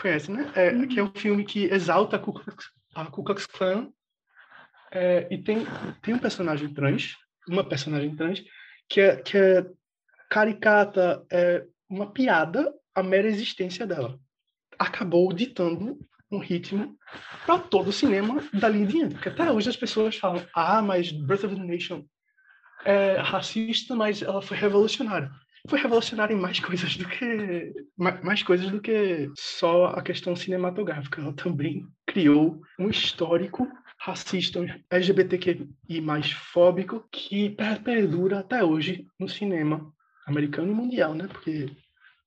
conhece 0.00 0.30
né 0.30 0.52
é, 0.54 0.72
uhum. 0.72 0.88
que 0.88 0.98
é 0.98 1.02
um 1.02 1.12
filme 1.12 1.44
que 1.44 1.64
exalta 1.64 2.16
a 2.16 2.18
Ku 2.18 2.32
Klux, 2.32 2.70
a 2.94 3.06
Ku 3.06 3.24
Klux 3.24 3.46
Klan 3.46 3.92
é, 4.90 5.26
e 5.30 5.38
tem 5.38 5.66
tem 6.00 6.14
um 6.14 6.18
personagem 6.18 6.72
trans 6.72 7.16
uma 7.48 7.64
personagem 7.64 8.14
trans 8.14 8.42
que 8.88 9.00
é 9.00 9.16
que 9.16 9.36
é 9.36 9.66
caricata 10.30 11.24
é 11.30 11.66
uma 11.88 12.10
piada 12.12 12.72
a 12.94 13.02
mera 13.02 13.28
existência 13.28 13.86
dela 13.86 14.18
acabou 14.78 15.32
ditando 15.32 15.98
um 16.32 16.38
ritmo 16.38 16.96
para 17.46 17.58
todo 17.58 17.88
o 17.88 17.92
cinema 17.92 18.42
dali 18.52 18.80
em 18.80 18.86
diante. 18.86 19.14
Porque 19.14 19.28
até 19.28 19.52
hoje 19.52 19.68
as 19.68 19.76
pessoas 19.76 20.16
falam, 20.16 20.44
ah, 20.54 20.80
mas 20.80 21.12
Birth 21.12 21.44
of 21.44 21.54
the 21.54 21.62
Nation 21.62 22.04
é 22.84 23.18
racista, 23.18 23.94
mas 23.94 24.22
ela 24.22 24.42
foi 24.42 24.56
revolucionária. 24.56 25.30
Foi 25.68 25.78
revolucionária 25.78 26.34
em 26.34 26.40
mais 26.40 26.58
coisas 26.58 26.96
do 26.96 27.06
que 27.06 27.72
mais 27.96 28.42
coisas 28.42 28.68
do 28.68 28.80
que 28.80 29.30
só 29.36 29.86
a 29.86 30.02
questão 30.02 30.34
cinematográfica. 30.34 31.20
Ela 31.20 31.32
também 31.34 31.86
criou 32.04 32.60
um 32.78 32.88
histórico 32.88 33.68
racista, 34.00 34.58
LGBTQI 34.90 36.00
mais 36.00 36.32
fóbico 36.32 37.06
que 37.12 37.56
perdura 37.84 38.40
até 38.40 38.64
hoje 38.64 39.06
no 39.20 39.28
cinema 39.28 39.92
americano 40.26 40.72
e 40.72 40.74
mundial, 40.74 41.14
né? 41.14 41.28
Porque 41.28 41.70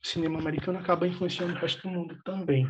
cinema 0.01 0.39
americano 0.39 0.79
acaba 0.79 1.07
influenciando 1.07 1.53
o 1.53 1.57
resto 1.57 1.81
do 1.81 1.89
mundo 1.89 2.17
também. 2.23 2.69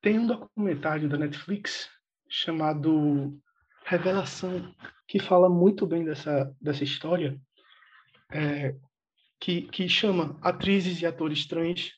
Tem 0.00 0.18
um 0.18 0.26
documentário 0.26 1.08
da 1.08 1.16
Netflix 1.16 1.88
chamado 2.28 3.38
Revelação, 3.84 4.74
que 5.06 5.18
fala 5.18 5.48
muito 5.48 5.86
bem 5.86 6.04
dessa, 6.04 6.54
dessa 6.60 6.84
história, 6.84 7.40
é, 8.30 8.76
que, 9.40 9.62
que 9.62 9.88
chama 9.88 10.38
atrizes 10.42 11.00
e 11.00 11.06
atores 11.06 11.46
trans 11.46 11.92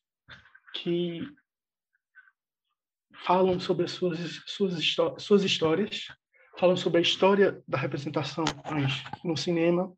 que 0.74 1.20
falam 3.24 3.58
sobre 3.58 3.84
as 3.84 3.92
suas, 3.92 4.18
suas, 4.46 4.96
suas 5.18 5.44
histórias, 5.44 6.06
falam 6.58 6.76
sobre 6.76 6.98
a 6.98 7.02
história 7.02 7.62
da 7.66 7.78
representação 7.78 8.44
trans 8.44 9.02
no 9.24 9.36
cinema, 9.36 9.92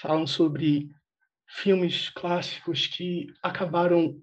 falam 0.00 0.26
sobre 0.26 0.90
filmes 1.48 2.10
clássicos 2.10 2.86
que 2.86 3.26
acabaram 3.42 4.20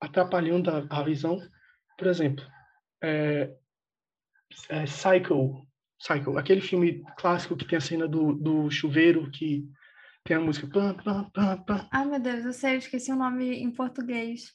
atrapalhando 0.00 0.70
a, 0.70 0.86
a 0.90 1.02
visão. 1.02 1.40
Por 1.96 2.06
exemplo, 2.06 2.44
é, 3.02 3.50
é 4.68 4.84
Psycho, 4.84 5.66
Psycho, 5.98 6.36
aquele 6.38 6.60
filme 6.60 7.02
clássico 7.16 7.56
que 7.56 7.66
tem 7.66 7.78
a 7.78 7.80
cena 7.80 8.08
do, 8.08 8.32
do 8.32 8.70
chuveiro 8.70 9.30
que 9.30 9.68
tem 10.24 10.36
a 10.36 10.40
música. 10.40 10.66
Pam, 10.66 10.94
pam, 10.94 11.30
pam, 11.30 11.62
pam. 11.64 11.88
Ai, 11.92 12.06
meu 12.06 12.18
Deus, 12.18 12.44
eu 12.44 12.52
sei, 12.52 12.74
eu 12.74 12.78
esqueci 12.78 13.12
o 13.12 13.16
nome 13.16 13.56
em 13.56 13.70
português. 13.70 14.54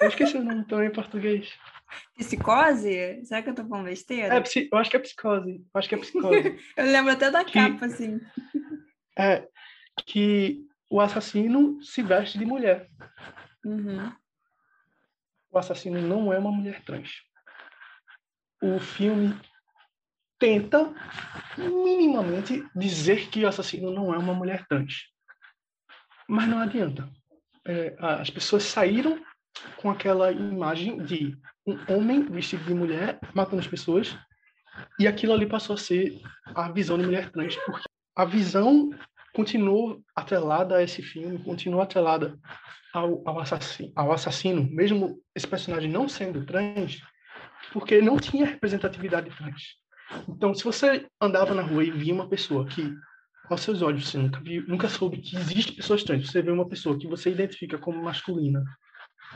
Eu 0.00 0.08
esqueci 0.08 0.36
o 0.36 0.44
nome 0.44 0.66
também 0.66 0.88
em 0.88 0.92
português. 0.92 1.52
Psicose? 2.16 3.24
Será 3.24 3.42
que 3.42 3.50
eu 3.50 3.54
tô 3.54 3.64
falando 3.64 3.86
besteira? 3.86 4.34
É, 4.34 4.42
eu 4.70 4.78
acho 4.78 4.90
que 4.90 4.96
é 4.96 5.00
psicose. 5.00 5.52
Eu 5.52 5.78
acho 5.78 5.88
que 5.88 5.94
é 5.94 5.98
psicose. 5.98 6.58
eu 6.76 6.84
lembro 6.84 7.12
até 7.12 7.30
da 7.30 7.44
que, 7.44 7.52
capa, 7.52 7.86
assim. 7.86 8.20
É, 9.18 9.48
que 10.04 10.66
o 10.90 11.00
assassino 11.00 11.82
se 11.82 12.02
veste 12.02 12.38
de 12.38 12.44
mulher. 12.44 12.90
Uhum. 13.64 14.12
O 15.56 15.58
assassino 15.58 16.02
não 16.02 16.30
é 16.34 16.38
uma 16.38 16.52
mulher 16.52 16.84
trans. 16.84 17.22
O 18.62 18.78
filme 18.78 19.34
tenta 20.38 20.94
minimamente 21.56 22.62
dizer 22.76 23.30
que 23.30 23.42
o 23.42 23.48
assassino 23.48 23.90
não 23.90 24.12
é 24.12 24.18
uma 24.18 24.34
mulher 24.34 24.66
trans. 24.68 25.06
Mas 26.28 26.46
não 26.46 26.58
adianta. 26.58 27.08
É, 27.66 27.96
as 27.98 28.28
pessoas 28.28 28.64
saíram 28.64 29.18
com 29.78 29.90
aquela 29.90 30.30
imagem 30.30 31.02
de 31.02 31.34
um 31.66 31.78
homem 31.90 32.22
vestido 32.24 32.62
de 32.64 32.74
mulher 32.74 33.18
matando 33.34 33.60
as 33.60 33.66
pessoas 33.66 34.14
e 35.00 35.08
aquilo 35.08 35.32
ali 35.32 35.46
passou 35.46 35.72
a 35.72 35.78
ser 35.78 36.20
a 36.54 36.70
visão 36.70 36.98
de 36.98 37.06
mulher 37.06 37.30
trans 37.30 37.56
porque 37.64 37.88
a 38.14 38.26
visão 38.26 38.90
continuou 39.32 40.02
atrelada 40.14 40.76
a 40.76 40.82
esse 40.82 41.00
filme, 41.00 41.42
continuou 41.42 41.80
atrelada 41.80 42.38
ao, 42.96 43.22
ao, 43.28 43.40
assassino, 43.40 43.92
ao 43.94 44.12
assassino, 44.12 44.68
mesmo 44.70 45.20
esse 45.34 45.46
personagem 45.46 45.90
não 45.90 46.08
sendo 46.08 46.44
trans, 46.44 47.02
porque 47.72 48.00
não 48.00 48.16
tinha 48.16 48.46
representatividade 48.46 49.30
trans. 49.36 49.76
Então, 50.28 50.54
se 50.54 50.64
você 50.64 51.06
andava 51.20 51.54
na 51.54 51.62
rua 51.62 51.84
e 51.84 51.90
via 51.90 52.14
uma 52.14 52.28
pessoa 52.28 52.66
que, 52.66 52.94
aos 53.50 53.60
seus 53.60 53.82
olhos, 53.82 54.08
você 54.08 54.18
nunca, 54.18 54.40
viu, 54.40 54.66
nunca 54.66 54.88
soube 54.88 55.18
que 55.18 55.36
existe 55.36 55.72
pessoas 55.72 56.02
trans, 56.02 56.30
você 56.30 56.40
vê 56.40 56.50
uma 56.50 56.68
pessoa 56.68 56.98
que 56.98 57.06
você 57.06 57.30
identifica 57.30 57.78
como 57.78 58.02
masculina, 58.02 58.64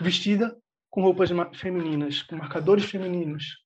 vestida 0.00 0.56
com 0.88 1.02
roupas 1.02 1.30
femininas, 1.54 2.22
com 2.22 2.36
marcadores 2.36 2.84
femininos, 2.84 3.56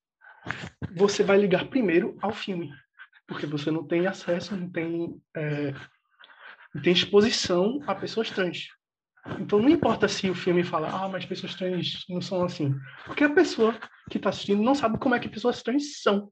você 0.95 1.23
vai 1.23 1.39
ligar 1.39 1.69
primeiro 1.69 2.19
ao 2.21 2.33
filme, 2.33 2.71
porque 3.27 3.47
você 3.47 3.71
não 3.71 3.87
tem 3.87 4.07
acesso, 4.07 4.55
não 4.57 4.69
tem 4.71 5.21
é, 5.35 5.73
tem 6.83 6.93
exposição 6.93 7.81
a 7.87 7.95
pessoas 7.95 8.31
trans. 8.31 8.69
Então 9.40 9.59
não 9.59 9.69
importa 9.69 10.07
se 10.07 10.28
o 10.28 10.35
filme 10.35 10.62
fala, 10.62 10.88
ah, 10.88 11.09
mas 11.09 11.25
pessoas 11.25 11.54
trans 11.54 12.04
não 12.09 12.21
são 12.21 12.45
assim. 12.45 12.75
Porque 13.07 13.25
a 13.25 13.33
pessoa 13.33 13.75
que 14.11 14.19
está 14.19 14.28
assistindo 14.28 14.62
não 14.62 14.75
sabe 14.75 14.99
como 14.99 15.14
é 15.14 15.21
que 15.21 15.28
pessoas 15.28 15.62
trans 15.62 16.02
são. 16.02 16.31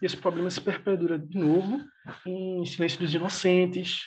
E 0.00 0.06
esse 0.06 0.16
problema 0.16 0.50
se 0.50 0.60
perpedura 0.60 1.18
de 1.18 1.38
novo 1.38 1.80
em 2.26 2.64
Silêncio 2.66 2.98
dos 2.98 3.14
Inocentes 3.14 4.02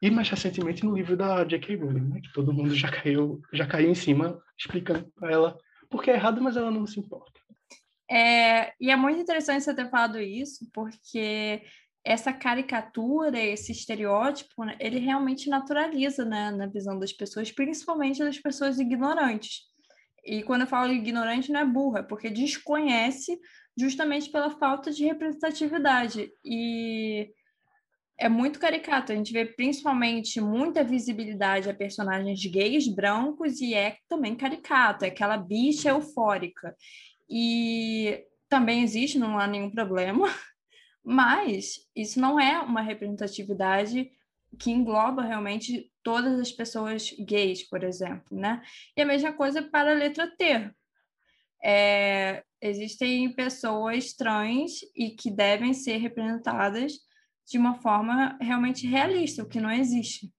e 0.00 0.10
mais 0.10 0.28
recentemente 0.28 0.84
no 0.84 0.94
livro 0.94 1.16
da 1.16 1.44
J.K. 1.44 1.76
Rowling, 1.76 2.08
né, 2.08 2.20
que 2.20 2.32
todo 2.32 2.52
mundo 2.52 2.74
já 2.74 2.88
caiu, 2.90 3.40
já 3.52 3.66
caiu 3.66 3.90
em 3.90 3.94
cima 3.94 4.40
explicando 4.56 5.10
para 5.16 5.30
ela 5.30 5.58
porque 5.90 6.10
é 6.10 6.14
errado, 6.14 6.40
mas 6.40 6.56
ela 6.56 6.70
não 6.70 6.86
se 6.86 7.00
importa. 7.00 7.40
É, 8.10 8.72
e 8.80 8.90
é 8.90 8.96
muito 8.96 9.20
interessante 9.20 9.64
você 9.64 9.74
ter 9.74 9.90
falado 9.90 10.18
isso, 10.18 10.68
porque 10.72 11.62
essa 12.04 12.32
caricatura, 12.32 13.38
esse 13.38 13.72
estereótipo, 13.72 14.64
né, 14.64 14.76
ele 14.80 14.98
realmente 14.98 15.50
naturaliza 15.50 16.24
né, 16.24 16.50
na 16.50 16.66
visão 16.66 16.98
das 16.98 17.12
pessoas, 17.12 17.52
principalmente 17.52 18.20
das 18.20 18.38
pessoas 18.38 18.78
ignorantes. 18.78 19.62
E 20.24 20.42
quando 20.42 20.62
eu 20.62 20.66
falo 20.66 20.92
ignorante, 20.92 21.50
não 21.50 21.60
é 21.60 21.64
burra, 21.64 22.02
porque 22.02 22.30
desconhece 22.30 23.38
justamente 23.76 24.30
pela 24.30 24.50
falta 24.50 24.90
de 24.90 25.04
representatividade. 25.04 26.30
E 26.44 27.30
é 28.18 28.28
muito 28.28 28.58
caricato. 28.58 29.12
A 29.12 29.14
gente 29.14 29.32
vê 29.32 29.46
principalmente 29.46 30.40
muita 30.40 30.82
visibilidade 30.82 31.70
a 31.70 31.74
personagens 31.74 32.44
gays, 32.44 32.88
brancos, 32.88 33.60
e 33.60 33.74
é 33.74 33.96
também 34.08 34.34
caricato, 34.34 35.04
é 35.04 35.08
aquela 35.08 35.36
bicha 35.36 35.90
eufórica. 35.90 36.74
E 37.30 38.24
também 38.48 38.82
existe, 38.82 39.18
não 39.18 39.38
há 39.38 39.46
nenhum 39.46 39.70
problema, 39.70 40.26
mas 41.08 41.88
isso 41.96 42.20
não 42.20 42.38
é 42.38 42.60
uma 42.60 42.82
representatividade 42.82 44.10
que 44.58 44.70
engloba 44.70 45.22
realmente 45.22 45.90
todas 46.02 46.38
as 46.38 46.52
pessoas 46.52 47.12
gays, 47.18 47.62
por 47.62 47.82
exemplo, 47.82 48.38
né? 48.38 48.62
E 48.94 49.00
a 49.00 49.06
mesma 49.06 49.32
coisa 49.32 49.62
para 49.62 49.92
a 49.92 49.94
letra 49.94 50.26
T. 50.36 50.70
É, 51.64 52.44
existem 52.60 53.32
pessoas 53.32 54.12
trans 54.12 54.80
e 54.94 55.10
que 55.10 55.30
devem 55.30 55.72
ser 55.72 55.96
representadas 55.96 56.92
de 57.50 57.56
uma 57.56 57.76
forma 57.76 58.36
realmente 58.38 58.86
realista, 58.86 59.42
o 59.42 59.48
que 59.48 59.60
não 59.60 59.70
existe. 59.70 60.30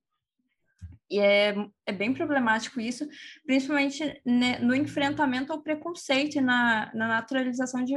E 1.10 1.20
é, 1.20 1.56
é 1.88 1.92
bem 1.92 2.14
problemático 2.14 2.80
isso, 2.80 3.08
principalmente 3.44 4.22
no 4.62 4.76
enfrentamento 4.76 5.52
ao 5.52 5.64
preconceito 5.64 6.38
e 6.38 6.42
na, 6.42 6.92
na 6.94 7.08
naturalização 7.08 7.84
de 7.84 7.96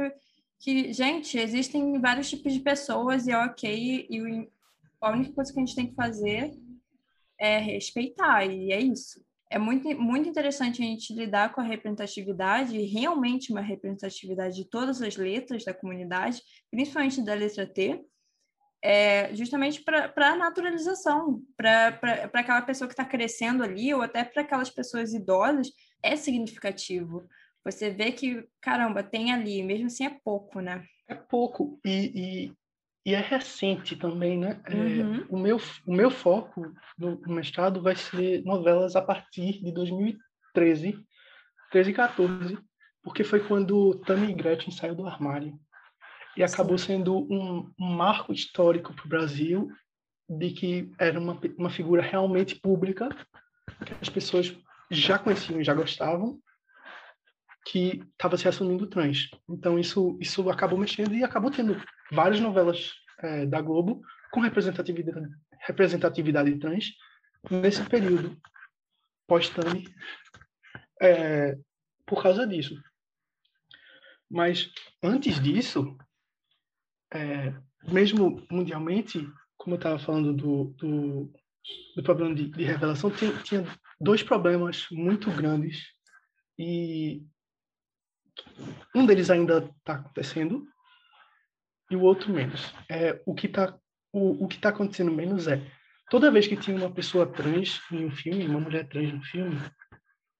que, 0.63 0.93
gente, 0.93 1.37
existem 1.37 1.99
vários 1.99 2.29
tipos 2.29 2.53
de 2.53 2.61
pessoas 2.61 3.27
e 3.27 3.31
é 3.31 3.37
ok, 3.37 4.07
e 4.09 4.49
a 5.01 5.11
única 5.11 5.33
coisa 5.33 5.51
que 5.51 5.59
a 5.59 5.65
gente 5.65 5.75
tem 5.75 5.87
que 5.87 5.95
fazer 5.95 6.53
é 7.37 7.57
respeitar, 7.57 8.45
e 8.45 8.71
é 8.71 8.79
isso. 8.79 9.21
É 9.51 9.59
muito, 9.59 9.89
muito 9.99 10.29
interessante 10.29 10.81
a 10.81 10.85
gente 10.85 11.13
lidar 11.13 11.53
com 11.53 11.59
a 11.59 11.65
representatividade, 11.65 12.81
realmente 12.85 13.51
uma 13.51 13.59
representatividade 13.59 14.55
de 14.55 14.69
todas 14.69 15.01
as 15.01 15.17
letras 15.17 15.65
da 15.65 15.73
comunidade, 15.73 16.41
principalmente 16.71 17.21
da 17.21 17.33
letra 17.33 17.67
T, 17.67 18.01
é, 18.81 19.35
justamente 19.35 19.83
para 19.83 20.13
a 20.15 20.35
naturalização, 20.37 21.41
para 21.57 21.99
aquela 22.33 22.61
pessoa 22.61 22.87
que 22.87 22.93
está 22.93 23.03
crescendo 23.03 23.63
ali, 23.63 23.93
ou 23.93 24.01
até 24.01 24.23
para 24.23 24.43
aquelas 24.43 24.69
pessoas 24.69 25.13
idosas, 25.13 25.67
é 26.01 26.15
significativo. 26.15 27.27
Você 27.65 27.89
vê 27.89 28.11
que, 28.11 28.45
caramba, 28.61 29.01
tem 29.01 29.31
ali, 29.31 29.63
mesmo 29.63 29.87
assim 29.87 30.05
é 30.05 30.17
pouco, 30.23 30.59
né? 30.59 30.85
É 31.07 31.15
pouco, 31.15 31.79
e, 31.85 32.51
e, 33.05 33.11
e 33.11 33.13
é 33.13 33.19
recente 33.19 33.95
também, 33.95 34.37
né? 34.37 34.61
É, 34.65 34.75
uhum. 34.75 35.25
o, 35.29 35.37
meu, 35.37 35.57
o 35.85 35.93
meu 35.93 36.11
foco 36.11 36.73
no, 36.97 37.19
mestrado 37.27 37.81
vai 37.81 37.95
ser 37.95 38.43
novelas 38.43 38.95
a 38.95 39.01
partir 39.01 39.61
de 39.63 39.71
2013, 39.71 40.97
13 41.71 41.89
e 41.89 41.93
14, 41.93 42.57
porque 43.01 43.23
foi 43.23 43.45
quando 43.45 43.95
Tammy 44.05 44.33
Gretchen 44.33 44.71
saiu 44.71 44.95
do 44.95 45.07
armário 45.07 45.57
e 46.35 46.43
acabou 46.43 46.77
Sim. 46.77 46.85
sendo 46.97 47.17
um, 47.31 47.71
um, 47.79 47.95
marco 47.95 48.33
histórico 48.33 48.93
para 48.93 49.05
o 49.05 49.09
Brasil 49.09 49.69
de 50.27 50.51
que 50.51 50.91
era 50.97 51.19
uma, 51.19 51.39
uma 51.57 51.69
figura 51.69 52.01
realmente 52.01 52.55
pública, 52.55 53.09
que 53.85 53.93
as 54.01 54.09
pessoas 54.09 54.55
já 54.89 55.19
conheciam 55.19 55.59
e 55.59 55.63
já 55.63 55.73
gostavam, 55.73 56.39
que 57.65 58.03
estava 58.11 58.37
se 58.37 58.47
assumindo 58.47 58.87
trans. 58.87 59.29
Então 59.49 59.79
isso 59.79 60.17
isso 60.19 60.49
acabou 60.49 60.77
mexendo 60.77 61.13
e 61.13 61.23
acabou 61.23 61.51
tendo 61.51 61.81
várias 62.11 62.39
novelas 62.39 62.93
é, 63.19 63.45
da 63.45 63.61
Globo 63.61 64.01
com 64.31 64.41
representatividade 64.41 65.29
representatividade 65.65 66.59
trans 66.59 66.91
nesse 67.49 67.83
período 67.85 68.37
pós-Tami 69.27 69.85
é, 71.01 71.57
por 72.05 72.21
causa 72.21 72.45
disso. 72.45 72.75
Mas 74.29 74.71
antes 75.01 75.39
disso, 75.39 75.97
é, 77.13 77.53
mesmo 77.87 78.45
mundialmente, 78.51 79.25
como 79.57 79.75
eu 79.75 79.77
estava 79.77 79.99
falando 79.99 80.33
do, 80.33 80.63
do, 80.77 81.33
do, 81.95 82.03
problema 82.03 82.33
de, 82.33 82.49
de 82.49 82.63
revelação, 82.63 83.11
tinha, 83.11 83.31
tinha 83.43 83.65
dois 83.99 84.23
problemas 84.23 84.87
muito 84.91 85.29
grandes 85.31 85.93
e 86.57 87.23
um 88.95 89.05
deles 89.05 89.29
ainda 89.29 89.59
está 89.77 89.95
acontecendo 89.95 90.67
e 91.89 91.95
o 91.95 92.01
outro 92.01 92.31
menos. 92.31 92.73
É, 92.89 93.21
o 93.25 93.33
que 93.33 93.47
está 93.47 93.77
o, 94.11 94.45
o 94.45 94.47
que 94.47 94.59
tá 94.59 94.69
acontecendo 94.69 95.11
menos 95.11 95.47
é 95.47 95.59
toda 96.09 96.31
vez 96.31 96.47
que 96.47 96.55
tinha 96.55 96.77
uma 96.77 96.91
pessoa 96.93 97.25
trans 97.25 97.81
em 97.91 98.05
um 98.05 98.11
filme, 98.11 98.47
uma 98.47 98.59
mulher 98.59 98.87
trans 98.87 99.11
no 99.11 99.23
filme, 99.23 99.59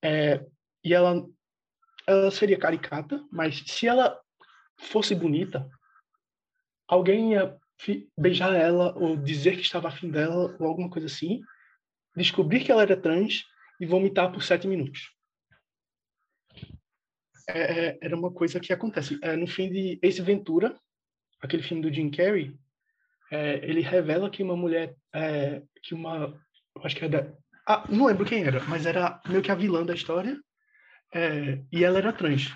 é, 0.03 0.45
e 0.83 0.93
ela 0.93 1.25
ela 2.05 2.29
seria 2.31 2.59
caricata, 2.59 3.23
mas 3.31 3.63
se 3.65 3.87
ela 3.87 4.19
fosse 4.77 5.15
bonita, 5.15 5.67
alguém 6.87 7.33
ia 7.33 7.57
beijar 8.17 8.53
ela 8.53 8.93
ou 8.97 9.15
dizer 9.15 9.55
que 9.55 9.61
estava 9.61 9.87
afim 9.87 10.09
dela 10.09 10.55
ou 10.59 10.67
alguma 10.67 10.89
coisa 10.89 11.07
assim, 11.07 11.41
descobrir 12.15 12.63
que 12.63 12.71
ela 12.71 12.81
era 12.81 12.99
trans 12.99 13.45
e 13.79 13.85
vomitar 13.85 14.31
por 14.31 14.43
sete 14.43 14.67
minutos. 14.67 15.11
É, 17.47 17.87
é 17.87 17.97
era 18.01 18.15
uma 18.15 18.31
coisa 18.31 18.59
que 18.59 18.73
acontece. 18.73 19.19
É, 19.21 19.35
no 19.35 19.47
fim 19.47 19.69
de 19.69 19.99
Ace 20.01 20.21
Ventura, 20.21 20.75
aquele 21.41 21.63
filme 21.63 21.81
do 21.81 21.93
Jim 21.93 22.09
Carrey, 22.09 22.55
é, 23.31 23.59
ele 23.63 23.81
revela 23.81 24.29
que 24.29 24.43
uma 24.43 24.55
mulher, 24.55 24.95
é, 25.13 25.61
que 25.81 25.93
uma, 25.93 26.39
acho 26.83 26.95
que 26.95 27.05
era, 27.05 27.35
ah, 27.67 27.85
não 27.89 28.05
lembro 28.05 28.25
quem 28.25 28.43
era, 28.43 28.63
mas 28.65 28.85
era 28.85 29.21
meio 29.27 29.41
que 29.41 29.51
a 29.51 29.55
vilã 29.55 29.85
da 29.85 29.93
história, 29.93 30.39
é, 31.13 31.59
e 31.71 31.83
ela 31.83 31.97
era 31.97 32.13
trans 32.13 32.51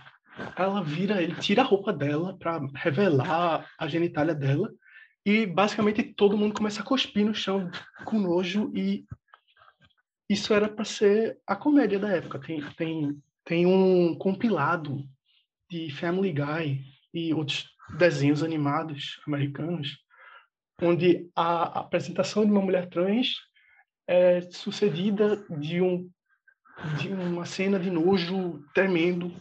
ela 0.56 0.84
vira, 0.84 1.22
ele 1.22 1.36
tira 1.36 1.62
a 1.62 1.66
roupa 1.66 1.92
dela 1.92 2.38
para 2.38 2.60
revelar 2.76 3.70
a 3.78 3.88
genitália 3.88 4.36
dela 4.36 4.72
e 5.26 5.46
basicamente 5.46 6.04
todo 6.04 6.38
mundo 6.38 6.54
começa 6.54 6.82
a 6.82 6.86
cuspir 6.86 7.26
no 7.26 7.34
chão 7.34 7.70
com 8.06 8.20
nojo 8.20 8.72
e 8.76 9.06
isso 10.30 10.54
era 10.54 10.68
para 10.68 10.86
ser 10.86 11.40
a 11.48 11.56
comédia 11.56 11.98
da 12.00 12.10
época. 12.10 12.40
Tem, 12.40 12.62
tem, 12.72 13.18
tem 13.48 13.66
um 13.66 14.14
compilado 14.14 15.04
de 15.72 15.90
Family 15.90 16.34
Guy 16.34 16.84
e 17.14 17.34
outros 17.34 17.66
desenhos 17.98 18.44
animados 18.44 19.22
americanos 19.26 19.98
onde 20.82 21.32
a 21.34 21.80
apresentação 21.80 22.46
de 22.46 22.52
uma 22.52 22.62
mulher 22.62 22.90
trans 22.90 23.36
é 24.06 24.42
sucedida 24.42 25.38
de 25.60 25.82
um 25.82 26.12
de 27.00 27.08
uma 27.08 27.46
cena 27.46 27.80
de 27.80 27.90
nojo 27.90 28.64
tremendo 28.74 29.34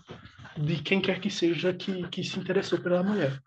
de 0.56 0.82
quem 0.82 1.02
quer 1.02 1.20
que 1.20 1.28
seja 1.28 1.74
que, 1.74 2.08
que 2.08 2.24
se 2.24 2.38
interessou 2.38 2.80
pela 2.80 3.02
mulher. 3.02 3.38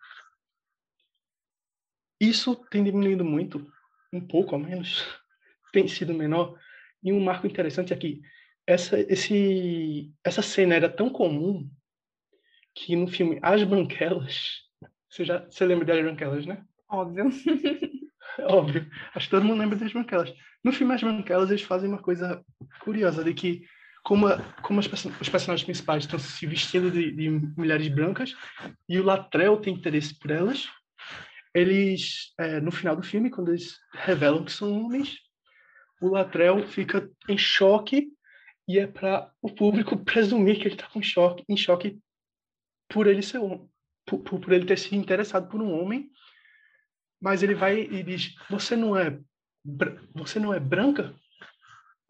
Isso 2.21 2.55
tem 2.69 2.83
diminuído 2.83 3.25
muito, 3.25 3.67
um 4.13 4.21
pouco 4.21 4.53
ao 4.53 4.61
menos, 4.61 5.03
tem 5.73 5.87
sido 5.87 6.13
menor. 6.13 6.55
E 7.01 7.11
um 7.11 7.23
marco 7.23 7.47
interessante 7.47 7.93
é 7.93 7.97
que 7.97 8.21
essa, 8.69 8.99
esse, 9.11 10.13
essa 10.23 10.43
cena 10.43 10.75
era 10.75 10.87
tão 10.87 11.09
comum 11.09 11.67
que 12.75 12.95
no 12.95 13.07
filme 13.07 13.39
As 13.41 13.63
Branquelas, 13.63 14.61
você, 15.09 15.25
já, 15.25 15.43
você 15.45 15.65
lembra 15.65 15.85
das 15.85 15.99
Branquelas, 15.99 16.45
né? 16.45 16.63
Óbvio. 16.87 17.29
Óbvio. 18.47 18.87
Acho 19.15 19.25
que 19.25 19.31
todo 19.31 19.43
mundo 19.43 19.59
lembra 19.59 19.75
das 19.75 19.91
Branquelas. 19.91 20.31
No 20.63 20.71
filme 20.71 20.93
As 20.93 21.01
Branquelas, 21.01 21.49
eles 21.49 21.63
fazem 21.63 21.89
uma 21.89 22.01
coisa 22.01 22.45
curiosa, 22.81 23.23
de 23.23 23.33
que 23.33 23.63
como, 24.03 24.27
a, 24.27 24.39
como 24.61 24.79
as, 24.79 24.85
os 24.85 25.29
personagens 25.29 25.63
principais 25.65 26.03
estão 26.03 26.19
se 26.19 26.45
vestindo 26.45 26.91
de, 26.91 27.11
de, 27.11 27.27
mulheres 27.57 27.87
brancas 27.87 28.35
e 28.87 28.99
o 28.99 29.03
Latrell 29.03 29.57
tem 29.57 29.73
interesse 29.73 30.17
por 30.17 30.29
elas, 30.29 30.69
eles, 31.55 32.33
é, 32.37 32.61
no 32.61 32.71
final 32.71 32.95
do 32.95 33.01
filme, 33.01 33.31
quando 33.31 33.49
eles 33.49 33.77
revelam 33.93 34.45
que 34.45 34.51
são 34.51 34.79
homens, 34.79 35.17
o 35.99 36.07
Latrell 36.07 36.65
fica 36.67 37.09
em 37.27 37.37
choque 37.37 38.09
e 38.69 38.79
é 38.79 38.87
para 38.87 39.33
o 39.41 39.49
público 39.49 39.97
presumir 39.97 40.57
que 40.57 40.67
ele 40.67 40.75
está 40.75 40.87
com 40.87 41.01
choque, 41.01 41.43
em 41.49 41.57
choque 41.57 41.99
por 42.87 43.07
ele 43.07 43.21
ser 43.21 43.39
por, 44.05 44.19
por, 44.19 44.53
ele 44.53 44.65
ter 44.65 44.77
se 44.77 44.95
interessado 44.95 45.49
por 45.49 45.61
um 45.61 45.71
homem, 45.71 46.09
mas 47.21 47.43
ele 47.43 47.55
vai 47.55 47.81
e 47.81 48.03
diz: 48.03 48.35
você 48.49 48.75
não 48.75 48.95
é 48.95 49.19
você 50.13 50.39
não 50.39 50.53
é 50.53 50.59
branca? 50.59 51.13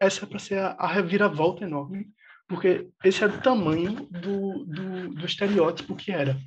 essa 0.00 0.24
é 0.24 0.28
para 0.28 0.38
ser 0.38 0.58
a, 0.58 0.70
a 0.78 0.86
reviravolta 0.86 1.64
enorme, 1.64 2.08
porque 2.48 2.88
esse 3.04 3.22
é 3.22 3.26
o 3.26 3.40
tamanho 3.42 4.06
do, 4.06 4.64
do, 4.64 5.14
do 5.14 5.26
estereótipo 5.26 5.94
que 5.94 6.10
era. 6.10 6.40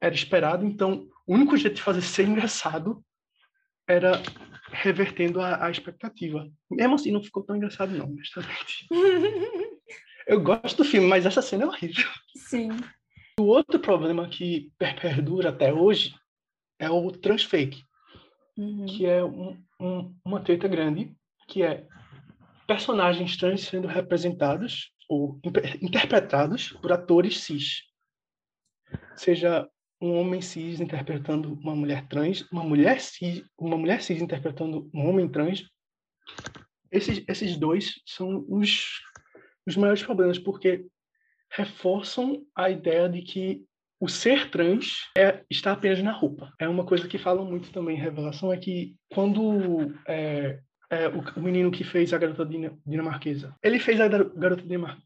Era 0.00 0.14
esperado, 0.14 0.66
então 0.66 1.08
o 1.26 1.34
único 1.34 1.56
jeito 1.56 1.76
de 1.76 1.82
fazer 1.82 2.02
ser 2.02 2.28
engraçado 2.28 3.02
era 3.92 4.22
revertendo 4.70 5.40
a, 5.40 5.66
a 5.66 5.70
expectativa. 5.70 6.48
Mesmo 6.70 6.94
assim, 6.94 7.12
não 7.12 7.22
ficou 7.22 7.42
tão 7.42 7.56
engraçado, 7.56 7.92
não, 7.92 8.06
honestamente. 8.06 8.86
Eu 10.26 10.40
gosto 10.40 10.78
do 10.78 10.84
filme, 10.84 11.06
mas 11.06 11.26
essa 11.26 11.42
cena 11.42 11.64
é 11.64 11.66
horrível. 11.66 12.08
Sim. 12.36 12.70
O 13.38 13.44
outro 13.44 13.78
problema 13.80 14.28
que 14.28 14.70
perdura 14.78 15.50
até 15.50 15.72
hoje 15.72 16.14
é 16.78 16.88
o 16.88 17.10
transfake. 17.10 17.82
uhum. 18.56 18.86
que 18.86 19.04
é 19.04 19.24
um, 19.24 19.60
um, 19.80 20.14
uma 20.24 20.40
treta 20.40 20.68
grande, 20.68 21.14
que 21.48 21.62
é 21.62 21.86
personagens 22.66 23.36
trans 23.36 23.62
sendo 23.62 23.88
representados 23.88 24.92
ou 25.08 25.40
interpretados 25.80 26.72
por 26.72 26.92
atores 26.92 27.40
cis. 27.40 27.82
Seja 29.16 29.68
um 30.02 30.18
homem 30.18 30.40
cis 30.40 30.80
interpretando 30.80 31.54
uma 31.62 31.76
mulher 31.76 32.06
trans, 32.08 32.42
uma 32.50 32.64
mulher 32.64 33.00
cis, 33.00 33.44
uma 33.56 33.78
mulher 33.78 34.02
cis 34.02 34.20
interpretando 34.20 34.90
um 34.92 35.08
homem 35.08 35.28
trans. 35.28 35.64
Esses, 36.90 37.24
esses 37.28 37.56
dois 37.56 37.94
são 38.04 38.44
os, 38.48 39.00
os 39.64 39.76
maiores 39.76 40.02
problemas, 40.02 40.38
porque 40.40 40.84
reforçam 41.52 42.44
a 42.54 42.68
ideia 42.68 43.08
de 43.08 43.22
que 43.22 43.62
o 44.00 44.08
ser 44.08 44.50
trans 44.50 45.08
é, 45.16 45.44
está 45.48 45.70
apenas 45.70 46.02
na 46.02 46.10
roupa. 46.10 46.52
É 46.58 46.68
uma 46.68 46.84
coisa 46.84 47.06
que 47.06 47.18
falam 47.18 47.44
muito 47.44 47.70
também 47.70 47.96
em 47.96 48.00
Revelação, 48.00 48.52
é 48.52 48.56
que 48.56 48.96
quando 49.08 49.94
é, 50.08 50.58
é, 50.90 51.08
o, 51.08 51.20
o, 51.36 51.40
menino 51.40 51.70
que 51.70 51.84
fez 51.84 52.12
a 52.12 52.18
garota 52.18 52.44
dinamarquesa, 52.84 53.54
ele 53.62 53.78
fez 53.78 54.00
a 54.00 54.08
garota 54.08 54.64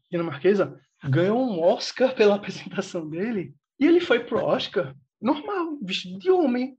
dinamarquesa, 0.09 0.81
ganhou 1.03 1.39
um 1.39 1.61
Oscar 1.61 2.15
pela 2.15 2.33
apresentação 2.35 3.07
dele, 3.07 3.53
e 3.79 3.85
ele 3.85 3.99
foi 3.99 4.19
pro 4.19 4.43
Oscar 4.43 4.95
normal, 5.21 5.77
vestido 5.81 6.19
de 6.19 6.31
homem. 6.31 6.77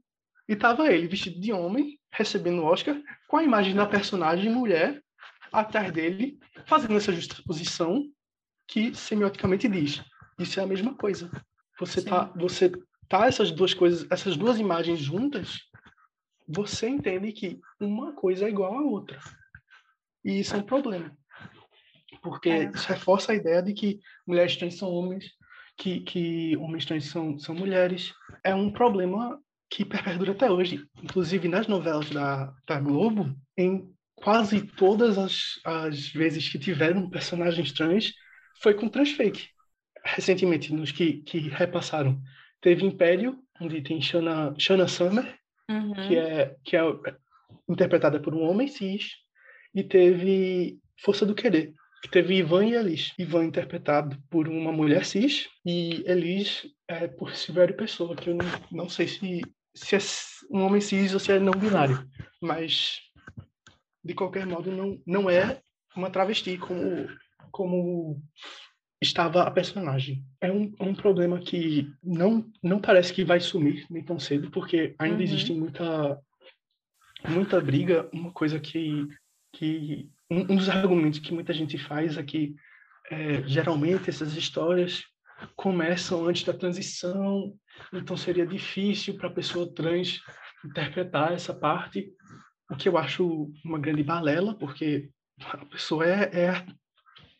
E 0.48 0.56
tava 0.56 0.90
ele 0.90 1.06
vestido 1.06 1.38
de 1.40 1.52
homem, 1.52 1.98
recebendo 2.10 2.62
o 2.62 2.64
Oscar, 2.64 3.00
com 3.28 3.36
a 3.36 3.44
imagem 3.44 3.74
da 3.74 3.86
personagem 3.86 4.50
mulher 4.50 5.02
atrás 5.52 5.92
dele, 5.92 6.38
fazendo 6.66 6.96
essa 6.96 7.12
justaposição 7.12 8.04
que 8.66 8.94
semioticamente 8.94 9.68
diz: 9.68 10.02
isso 10.38 10.58
é 10.58 10.62
a 10.62 10.66
mesma 10.66 10.94
coisa. 10.94 11.30
Você 11.78 12.02
tá, 12.02 12.24
você 12.36 12.72
tá 13.08 13.26
essas 13.26 13.50
duas 13.50 13.74
coisas, 13.74 14.06
essas 14.10 14.36
duas 14.36 14.58
imagens 14.58 14.98
juntas, 14.98 15.58
você 16.46 16.88
entende 16.88 17.32
que 17.32 17.60
uma 17.78 18.12
coisa 18.14 18.46
é 18.46 18.48
igual 18.48 18.74
à 18.74 18.82
outra. 18.82 19.20
E 20.24 20.40
isso 20.40 20.54
é 20.54 20.58
um 20.58 20.62
problema. 20.62 21.16
Porque 22.22 22.48
é. 22.48 22.70
isso 22.70 22.88
reforça 22.88 23.32
a 23.32 23.34
ideia 23.34 23.62
de 23.62 23.72
que 23.72 24.00
mulheres 24.26 24.56
trans 24.56 24.76
são 24.76 24.90
homens, 24.90 25.30
que, 25.78 26.00
que 26.00 26.56
homens 26.56 26.84
trans 26.84 27.06
são, 27.06 27.38
são 27.38 27.54
mulheres. 27.54 28.12
É 28.44 28.54
um 28.54 28.70
problema 28.70 29.40
que 29.70 29.84
perdura 29.84 30.32
até 30.32 30.50
hoje. 30.50 30.84
Inclusive, 31.02 31.48
nas 31.48 31.66
novelas 31.66 32.10
da, 32.10 32.52
da 32.66 32.80
Globo, 32.80 33.34
em 33.56 33.88
quase 34.16 34.62
todas 34.62 35.16
as, 35.16 35.60
as 35.64 36.08
vezes 36.08 36.48
que 36.48 36.58
tiveram 36.58 37.08
personagens 37.08 37.72
trans, 37.72 38.12
foi 38.60 38.74
com 38.74 38.88
transfake 38.88 39.48
recentemente, 40.04 40.72
nos 40.72 40.90
que, 40.90 41.14
que 41.22 41.38
repassaram, 41.38 42.20
teve 42.60 42.84
Império, 42.84 43.38
onde 43.60 43.82
tem 43.82 44.00
Shana, 44.00 44.54
Shana 44.58 44.88
Summer, 44.88 45.38
uhum. 45.68 45.92
que, 45.94 46.16
é, 46.16 46.56
que 46.64 46.76
é 46.76 46.82
interpretada 47.68 48.20
por 48.20 48.34
um 48.34 48.42
homem 48.42 48.68
cis, 48.68 49.10
e 49.74 49.82
teve 49.82 50.78
Força 51.00 51.26
do 51.26 51.34
Querer, 51.34 51.74
que 52.02 52.08
teve 52.08 52.36
Ivan 52.36 52.66
e 52.66 52.74
Elis. 52.74 53.12
Ivan 53.18 53.44
interpretado 53.44 54.16
por 54.30 54.48
uma 54.48 54.72
mulher 54.72 55.04
cis, 55.04 55.48
e 55.64 56.02
Elis 56.06 56.66
é 56.86 57.06
por 57.06 57.34
Silvério 57.34 57.76
Pessoa, 57.76 58.16
que 58.16 58.30
eu 58.30 58.34
não, 58.34 58.46
não 58.70 58.88
sei 58.88 59.08
se, 59.08 59.42
se 59.74 59.96
é 59.96 59.98
um 60.50 60.62
homem 60.62 60.80
cis 60.80 61.12
ou 61.12 61.20
se 61.20 61.32
é 61.32 61.38
não 61.38 61.52
binário, 61.52 62.08
mas 62.40 63.00
de 64.04 64.14
qualquer 64.14 64.46
modo 64.46 64.70
não, 64.70 65.00
não 65.06 65.28
é 65.28 65.60
uma 65.96 66.10
travesti 66.10 66.56
como, 66.56 67.08
como 67.50 68.22
estava 69.02 69.42
a 69.42 69.50
personagem. 69.50 70.24
É 70.40 70.50
um, 70.50 70.72
um 70.80 70.94
problema 70.94 71.38
que 71.40 71.92
não, 72.02 72.48
não 72.62 72.80
parece 72.80 73.12
que 73.12 73.24
vai 73.24 73.40
sumir 73.40 73.86
nem 73.90 74.02
tão 74.04 74.18
cedo, 74.18 74.50
porque 74.50 74.94
ainda 74.98 75.16
uhum. 75.16 75.22
existe 75.22 75.52
muita, 75.52 76.20
muita 77.28 77.60
briga. 77.60 78.08
Uma 78.12 78.32
coisa 78.32 78.58
que, 78.58 79.06
que 79.54 80.08
um, 80.30 80.40
um 80.40 80.56
dos 80.56 80.68
argumentos 80.68 81.18
que 81.18 81.32
muita 81.32 81.52
gente 81.52 81.78
faz 81.78 82.16
é 82.16 82.22
que 82.22 82.54
é, 83.10 83.42
geralmente 83.46 84.10
essas 84.10 84.34
histórias 84.36 85.02
começam 85.56 86.26
antes 86.26 86.44
da 86.44 86.52
transição, 86.52 87.54
então 87.92 88.16
seria 88.16 88.46
difícil 88.46 89.16
para 89.16 89.28
a 89.28 89.32
pessoa 89.32 89.72
trans 89.72 90.20
interpretar 90.64 91.32
essa 91.32 91.54
parte, 91.54 92.12
o 92.70 92.76
que 92.76 92.88
eu 92.88 92.98
acho 92.98 93.50
uma 93.64 93.78
grande 93.78 94.02
balela, 94.02 94.58
porque 94.58 95.10
a 95.40 95.64
pessoa 95.66 96.04
é, 96.04 96.30
é, 96.34 96.66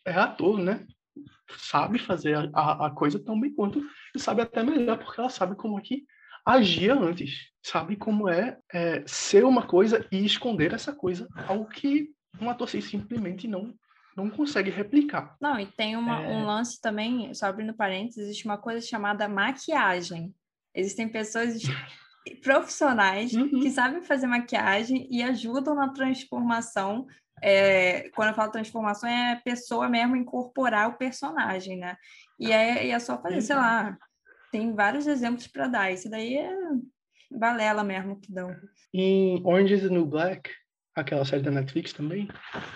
é 0.05 0.13
ator, 0.13 0.57
né? 0.57 0.87
sabe 1.57 1.99
fazer 1.99 2.49
a, 2.53 2.87
a 2.87 2.91
coisa 2.91 3.19
tão 3.19 3.39
bem 3.39 3.53
quanto 3.53 3.83
e 4.15 4.19
sabe 4.19 4.41
até 4.41 4.63
melhor, 4.63 4.97
porque 4.97 5.19
ela 5.19 5.29
sabe 5.29 5.55
como 5.55 5.77
é 5.77 5.81
que 5.81 6.05
agia 6.45 6.95
antes, 6.95 7.49
sabe 7.61 7.95
como 7.95 8.29
é, 8.29 8.57
é 8.73 9.03
ser 9.05 9.43
uma 9.43 9.65
coisa 9.65 10.05
e 10.11 10.25
esconder 10.25 10.73
essa 10.73 10.93
coisa, 10.93 11.27
algo 11.47 11.67
que 11.67 12.09
um 12.41 12.49
ator 12.49 12.67
simplesmente 12.67 13.47
não 13.47 13.73
não 14.17 14.29
consegue 14.29 14.69
replicar. 14.69 15.37
Não, 15.39 15.57
e 15.57 15.65
tem 15.65 15.95
uma, 15.95 16.21
é... 16.21 16.27
um 16.27 16.45
lance 16.45 16.81
também, 16.81 17.33
só 17.33 17.45
abrindo 17.45 17.73
parênteses, 17.73 18.25
existe 18.25 18.43
uma 18.43 18.57
coisa 18.57 18.85
chamada 18.85 19.29
maquiagem. 19.29 20.35
Existem 20.75 21.07
pessoas 21.07 21.61
profissionais 22.43 23.31
uhum. 23.33 23.61
que 23.61 23.69
sabem 23.69 24.01
fazer 24.01 24.27
maquiagem 24.27 25.07
e 25.09 25.23
ajudam 25.23 25.73
na 25.73 25.93
transformação 25.93 27.07
é, 27.41 28.09
quando 28.09 28.29
eu 28.29 28.35
falo 28.35 28.51
transformação, 28.51 29.09
é 29.09 29.33
a 29.33 29.41
pessoa 29.41 29.87
mesmo 29.87 30.15
incorporar 30.15 30.89
o 30.89 30.97
personagem, 30.97 31.77
né? 31.77 31.95
E 32.39 32.51
é, 32.51 32.89
é 32.89 32.99
só 32.99 33.21
fazer, 33.21 33.41
sei 33.41 33.55
lá, 33.55 33.97
tem 34.51 34.73
vários 34.73 35.07
exemplos 35.07 35.47
para 35.47 35.67
dar. 35.67 35.91
Isso 35.91 36.09
daí 36.09 36.37
é 36.37 36.51
balela 37.31 37.83
mesmo 37.83 38.19
que 38.19 38.31
dão. 38.31 38.55
Em 38.93 39.41
Orange 39.45 39.75
is 39.75 39.81
the 39.81 39.89
New 39.89 40.05
Black, 40.05 40.49
aquela 40.95 41.25
série 41.25 41.43
da 41.43 41.51
Netflix 41.51 41.93
também, 41.93 42.27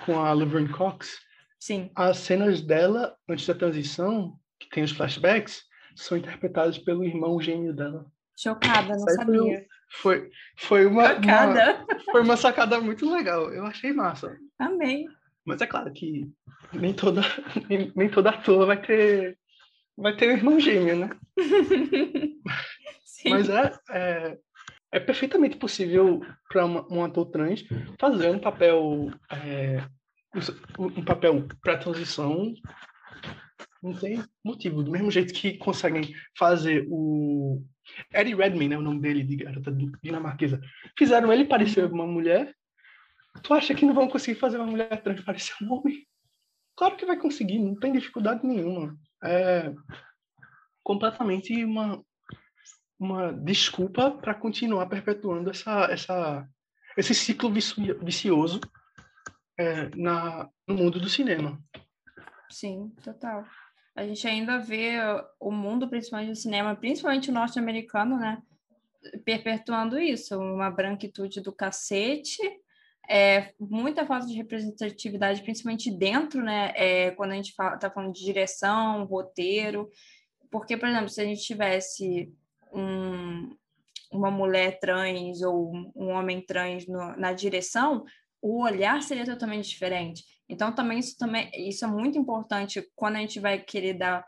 com 0.05 0.19
a 0.19 0.33
Laverne 0.33 0.69
Cox, 0.69 1.19
Sim. 1.59 1.91
as 1.95 2.17
cenas 2.17 2.61
dela, 2.61 3.15
antes 3.27 3.45
da 3.47 3.53
transição, 3.53 4.37
que 4.59 4.69
tem 4.69 4.83
os 4.83 4.91
flashbacks, 4.91 5.63
são 5.95 6.17
interpretadas 6.17 6.77
pelo 6.77 7.03
irmão 7.03 7.39
gêmeo 7.39 7.73
dela. 7.73 8.05
Chocada, 8.37 8.95
não 8.95 9.07
sabia. 9.07 9.65
Foi, 10.01 10.29
foi 10.57 10.85
uma, 10.85 11.13
uma, 11.13 11.85
foi 12.11 12.21
uma 12.21 12.35
sacada 12.35 12.79
muito 12.81 13.09
legal. 13.09 13.53
Eu 13.53 13.65
achei 13.65 13.93
massa. 13.93 14.35
Amei. 14.57 15.05
Mas 15.45 15.61
é 15.61 15.67
claro 15.67 15.91
que 15.93 16.31
nem 16.73 16.93
toda, 16.93 17.21
nem, 17.69 17.91
nem 17.95 18.09
toda 18.09 18.31
ator 18.31 18.65
vai 18.65 18.81
ter 18.81 19.37
vai 19.95 20.15
ter 20.15 20.29
um 20.29 20.31
irmão 20.31 20.59
gêmeo, 20.59 20.95
né? 20.95 21.09
Sim. 23.05 23.29
Mas 23.29 23.49
é, 23.49 23.79
é, 23.91 24.37
é 24.93 24.99
perfeitamente 24.99 25.57
possível 25.57 26.21
para 26.47 26.65
um 26.65 27.03
ator 27.03 27.25
trans 27.25 27.65
fazer 27.99 28.29
um 28.29 28.39
papel 28.39 29.11
é, 29.31 29.83
um 30.77 31.03
papel 31.03 31.47
para 31.61 31.77
transição 31.77 32.53
não 33.81 33.91
tem 33.93 34.23
motivo 34.45 34.83
do 34.83 34.91
mesmo 34.91 35.11
jeito 35.11 35.33
que 35.33 35.57
conseguem 35.57 36.15
fazer 36.37 36.87
o 36.89 37.61
Eddie 38.13 38.35
Redmayne, 38.35 38.69
né, 38.69 38.77
o 38.77 38.81
nome 38.81 39.01
dele, 39.01 39.23
de 39.23 39.35
garota 39.35 39.75
dinamarquesa. 40.01 40.61
Fizeram 40.97 41.33
ele 41.33 41.43
parecer 41.43 41.83
uma 41.91 42.07
mulher. 42.07 42.55
Tu 43.41 43.53
acha 43.53 43.75
que 43.75 43.85
não 43.85 43.93
vão 43.93 44.07
conseguir 44.07 44.39
fazer 44.39 44.55
uma 44.55 44.67
mulher 44.67 45.01
trans 45.01 45.19
parecer 45.21 45.53
um 45.61 45.73
homem? 45.73 46.07
Claro 46.77 46.95
que 46.95 47.05
vai 47.05 47.19
conseguir, 47.19 47.59
não 47.59 47.75
tem 47.75 47.91
dificuldade 47.91 48.47
nenhuma. 48.47 48.97
É 49.21 49.73
completamente 50.81 51.65
uma, 51.65 52.01
uma 53.03 53.33
desculpa 53.33 54.11
para 54.11 54.33
continuar 54.33 54.87
perpetuando 54.87 55.49
essa, 55.49 55.85
essa, 55.91 56.47
esse 56.97 57.13
ciclo 57.13 57.51
vicioso 57.51 58.61
é, 59.57 59.89
na, 59.95 60.49
no 60.67 60.75
mundo 60.75 60.99
do 60.99 61.09
cinema. 61.09 61.61
Sim, 62.49 62.93
total. 63.03 63.45
A 63.95 64.05
gente 64.05 64.27
ainda 64.27 64.57
vê 64.57 64.97
o 65.39 65.51
mundo, 65.51 65.87
principalmente 65.87 66.31
o 66.31 66.35
cinema, 66.35 66.75
principalmente 66.75 67.29
o 67.29 67.33
norte-americano, 67.33 68.17
né, 68.17 68.41
perpetuando 69.23 69.99
isso, 69.99 70.39
uma 70.39 70.71
branquitude 70.71 71.41
do 71.41 71.51
cacete, 71.51 72.41
é, 73.09 73.53
muita 73.59 74.05
falta 74.05 74.25
de 74.25 74.33
representatividade, 74.33 75.43
principalmente 75.43 75.91
dentro, 75.91 76.41
né, 76.41 76.71
é, 76.75 77.11
quando 77.11 77.31
a 77.31 77.35
gente 77.35 77.49
está 77.49 77.91
falando 77.91 78.13
de 78.13 78.23
direção, 78.23 79.03
roteiro, 79.05 79.89
porque, 80.49 80.77
por 80.77 80.87
exemplo, 80.87 81.09
se 81.09 81.19
a 81.19 81.25
gente 81.25 81.41
tivesse 81.41 82.31
um, 82.73 83.55
uma 84.11 84.31
mulher 84.31 84.79
trans 84.79 85.41
ou 85.41 85.71
um 85.95 86.09
homem 86.09 86.41
trans 86.41 86.87
no, 86.87 87.15
na 87.17 87.33
direção, 87.33 88.03
o 88.41 88.61
olhar 88.61 89.01
seria 89.01 89.25
totalmente 89.25 89.69
diferente. 89.69 90.23
Então, 90.49 90.73
também 90.73 90.99
isso, 90.99 91.17
também, 91.17 91.49
isso 91.55 91.85
é 91.85 91.87
muito 91.87 92.17
importante 92.17 92.85
quando 92.95 93.15
a 93.15 93.19
gente 93.19 93.39
vai 93.39 93.59
querer 93.59 93.93
dar, 93.93 94.25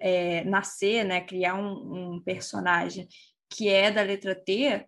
é, 0.00 0.44
nascer, 0.44 1.04
né, 1.04 1.20
criar 1.20 1.54
um, 1.54 2.14
um, 2.14 2.22
personagem 2.22 3.08
que 3.50 3.68
é 3.68 3.90
da 3.90 4.02
letra 4.02 4.34
T, 4.34 4.86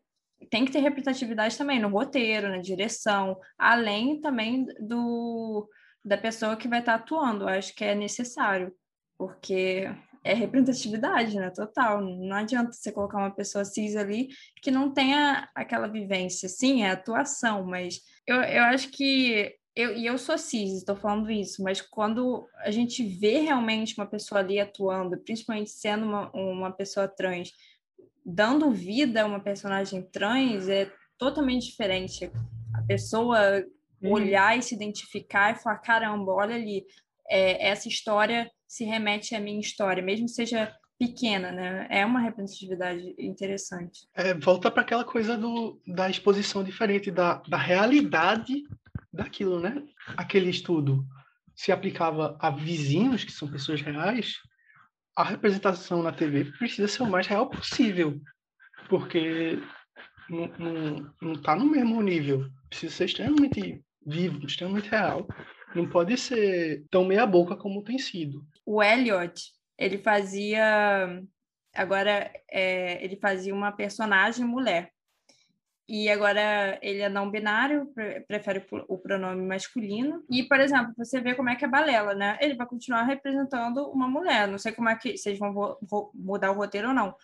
tem 0.50 0.64
que 0.64 0.72
ter 0.72 0.80
representatividade 0.80 1.56
também 1.56 1.80
no 1.80 1.88
roteiro, 1.88 2.48
na 2.48 2.58
direção, 2.58 3.38
além 3.58 4.20
também 4.20 4.66
do 4.80 5.68
da 6.04 6.16
pessoa 6.16 6.56
que 6.56 6.68
vai 6.68 6.78
estar 6.78 6.94
atuando. 6.94 7.44
Eu 7.44 7.48
acho 7.48 7.74
que 7.74 7.84
é 7.84 7.94
necessário, 7.94 8.72
porque 9.18 9.90
é 10.26 10.34
representatividade, 10.34 11.36
né? 11.36 11.50
Total. 11.50 12.00
Não 12.00 12.36
adianta 12.36 12.72
você 12.72 12.90
colocar 12.90 13.18
uma 13.18 13.30
pessoa 13.30 13.64
cis 13.64 13.96
ali 13.96 14.28
que 14.60 14.70
não 14.70 14.90
tenha 14.90 15.48
aquela 15.54 15.86
vivência. 15.86 16.48
Sim, 16.48 16.82
é 16.82 16.90
atuação, 16.90 17.64
mas 17.64 18.00
eu, 18.26 18.36
eu 18.36 18.64
acho 18.64 18.90
que. 18.90 19.54
Eu, 19.74 19.94
e 19.94 20.06
eu 20.06 20.16
sou 20.16 20.38
cis, 20.38 20.78
estou 20.78 20.96
falando 20.96 21.30
isso, 21.30 21.62
mas 21.62 21.82
quando 21.82 22.48
a 22.60 22.70
gente 22.70 23.04
vê 23.04 23.40
realmente 23.40 23.94
uma 23.98 24.06
pessoa 24.06 24.40
ali 24.40 24.58
atuando, 24.58 25.18
principalmente 25.18 25.68
sendo 25.68 26.06
uma, 26.06 26.30
uma 26.32 26.72
pessoa 26.72 27.06
trans, 27.06 27.52
dando 28.24 28.70
vida 28.70 29.20
a 29.22 29.26
uma 29.26 29.38
personagem 29.38 30.00
trans, 30.10 30.66
é 30.66 30.90
totalmente 31.18 31.66
diferente. 31.66 32.30
A 32.74 32.80
pessoa 32.82 33.62
uhum. 34.02 34.12
olhar 34.12 34.58
e 34.58 34.62
se 34.62 34.74
identificar 34.74 35.52
e 35.52 35.62
falar: 35.62 35.76
caramba, 35.78 36.32
olha 36.32 36.54
ali, 36.54 36.86
é, 37.30 37.68
essa 37.68 37.88
história 37.88 38.50
se 38.66 38.84
remete 38.84 39.34
à 39.34 39.40
minha 39.40 39.60
história, 39.60 40.02
mesmo 40.02 40.28
seja 40.28 40.74
pequena, 40.98 41.52
né? 41.52 41.86
É 41.90 42.04
uma 42.04 42.20
representatividade 42.20 43.14
interessante. 43.18 44.06
É, 44.14 44.34
volta 44.34 44.70
para 44.70 44.82
aquela 44.82 45.04
coisa 45.04 45.36
do, 45.36 45.80
da 45.86 46.08
exposição 46.08 46.64
diferente, 46.64 47.10
da, 47.10 47.42
da 47.48 47.58
realidade 47.58 48.62
daquilo, 49.12 49.60
né? 49.60 49.82
Aquele 50.16 50.50
estudo 50.50 51.04
se 51.54 51.72
aplicava 51.72 52.36
a 52.40 52.50
vizinhos, 52.50 53.24
que 53.24 53.32
são 53.32 53.50
pessoas 53.50 53.80
reais, 53.80 54.36
a 55.16 55.24
representação 55.24 56.02
na 56.02 56.12
TV 56.12 56.44
precisa 56.58 56.86
ser 56.86 57.02
o 57.02 57.10
mais 57.10 57.26
real 57.26 57.48
possível, 57.48 58.20
porque 58.88 59.58
não 60.28 61.32
está 61.32 61.56
no 61.56 61.64
mesmo 61.64 62.02
nível. 62.02 62.46
Precisa 62.68 62.94
ser 62.94 63.04
extremamente 63.06 63.82
vivo, 64.04 64.44
extremamente 64.46 64.90
real. 64.90 65.26
Não 65.76 65.88
pode 65.88 66.16
ser 66.16 66.84
tão 66.90 67.04
meia 67.04 67.26
boca 67.26 67.56
como 67.56 67.82
tem 67.82 67.98
sido. 67.98 68.44
O 68.64 68.82
Elliot, 68.82 69.52
ele 69.78 69.98
fazia 69.98 71.22
agora 71.76 72.32
é, 72.50 73.04
ele 73.04 73.16
fazia 73.16 73.54
uma 73.54 73.70
personagem 73.70 74.44
mulher. 74.44 74.90
E 75.88 76.08
agora 76.08 76.80
ele 76.82 77.00
é 77.00 77.08
não 77.08 77.30
binário, 77.30 77.92
prefere 78.26 78.66
o 78.88 78.98
pronome 78.98 79.46
masculino. 79.46 80.24
E, 80.28 80.42
por 80.42 80.58
exemplo, 80.58 80.92
você 80.96 81.20
vê 81.20 81.32
como 81.32 81.48
é 81.48 81.54
que 81.54 81.64
é 81.64 81.68
Balela, 81.68 82.12
né? 82.12 82.36
Ele 82.40 82.56
vai 82.56 82.66
continuar 82.66 83.04
representando 83.04 83.88
uma 83.90 84.08
mulher. 84.08 84.48
Não 84.48 84.58
sei 84.58 84.72
como 84.72 84.88
é 84.88 84.96
que 84.96 85.16
vocês 85.16 85.38
vão 85.38 85.78
mudar 86.12 86.50
o 86.50 86.56
roteiro 86.56 86.88
ou 86.88 86.94
não. 86.94 87.14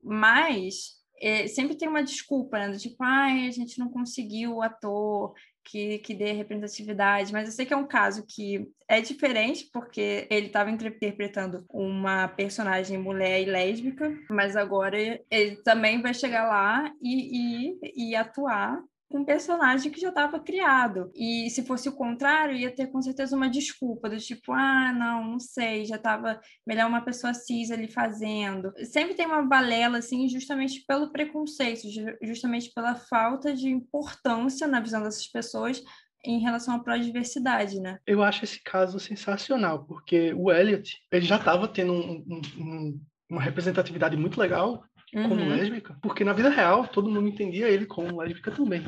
Mas 0.00 1.02
é, 1.20 1.48
sempre 1.48 1.74
tem 1.74 1.88
uma 1.88 2.04
desculpa, 2.04 2.58
né? 2.60 2.76
Tipo, 2.76 3.02
ai, 3.02 3.48
a 3.48 3.50
gente 3.50 3.76
não 3.80 3.88
conseguiu 3.88 4.54
o 4.54 4.62
ator 4.62 5.34
que, 5.64 5.98
que 5.98 6.14
dê 6.14 6.32
representatividade, 6.32 7.32
mas 7.32 7.48
eu 7.48 7.52
sei 7.52 7.66
que 7.66 7.72
é 7.72 7.76
um 7.76 7.86
caso 7.86 8.24
que 8.26 8.70
é 8.88 9.00
diferente, 9.00 9.68
porque 9.72 10.26
ele 10.30 10.46
estava 10.46 10.70
interpretando 10.70 11.64
uma 11.68 12.28
personagem 12.28 12.98
mulher 12.98 13.40
e 13.40 13.46
lésbica, 13.46 14.12
mas 14.30 14.56
agora 14.56 14.98
ele 15.30 15.56
também 15.62 16.02
vai 16.02 16.12
chegar 16.12 16.46
lá 16.48 16.92
e, 17.00 17.78
e, 17.80 18.10
e 18.10 18.16
atuar 18.16 18.82
com 19.12 19.18
um 19.18 19.24
personagem 19.24 19.92
que 19.92 20.00
já 20.00 20.08
estava 20.08 20.40
criado. 20.40 21.12
E 21.14 21.50
se 21.50 21.64
fosse 21.64 21.86
o 21.88 21.94
contrário, 21.94 22.56
ia 22.56 22.74
ter 22.74 22.86
com 22.86 23.02
certeza 23.02 23.36
uma 23.36 23.50
desculpa, 23.50 24.08
do 24.08 24.16
tipo, 24.16 24.52
ah, 24.52 24.92
não, 24.92 25.32
não 25.32 25.38
sei, 25.38 25.84
já 25.84 25.96
estava 25.96 26.40
melhor 26.66 26.88
uma 26.88 27.02
pessoa 27.04 27.34
cis 27.34 27.70
ali 27.70 27.86
fazendo. 27.86 28.72
Sempre 28.90 29.14
tem 29.14 29.26
uma 29.26 29.42
balela, 29.42 29.98
assim, 29.98 30.26
justamente 30.28 30.82
pelo 30.88 31.12
preconceito, 31.12 31.82
justamente 32.22 32.72
pela 32.74 32.94
falta 32.94 33.54
de 33.54 33.68
importância 33.68 34.66
na 34.66 34.80
visão 34.80 35.02
dessas 35.02 35.28
pessoas 35.28 35.82
em 36.24 36.38
relação 36.38 36.76
à 36.76 36.78
pró-diversidade, 36.78 37.80
né? 37.80 37.98
Eu 38.06 38.22
acho 38.22 38.44
esse 38.44 38.62
caso 38.62 38.98
sensacional, 38.98 39.84
porque 39.84 40.32
o 40.32 40.50
Elliot, 40.50 40.98
ele 41.10 41.26
já 41.26 41.36
estava 41.36 41.68
tendo 41.68 41.92
um, 41.92 42.40
um, 42.56 43.00
uma 43.28 43.42
representatividade 43.42 44.16
muito 44.16 44.38
legal 44.38 44.84
uhum. 45.14 45.28
como 45.28 45.48
lésbica, 45.48 45.96
porque 46.02 46.24
na 46.24 46.32
vida 46.32 46.48
real 46.48 46.86
todo 46.86 47.10
mundo 47.10 47.28
entendia 47.28 47.68
ele 47.68 47.86
como 47.86 48.20
lésbica 48.20 48.50
também. 48.50 48.84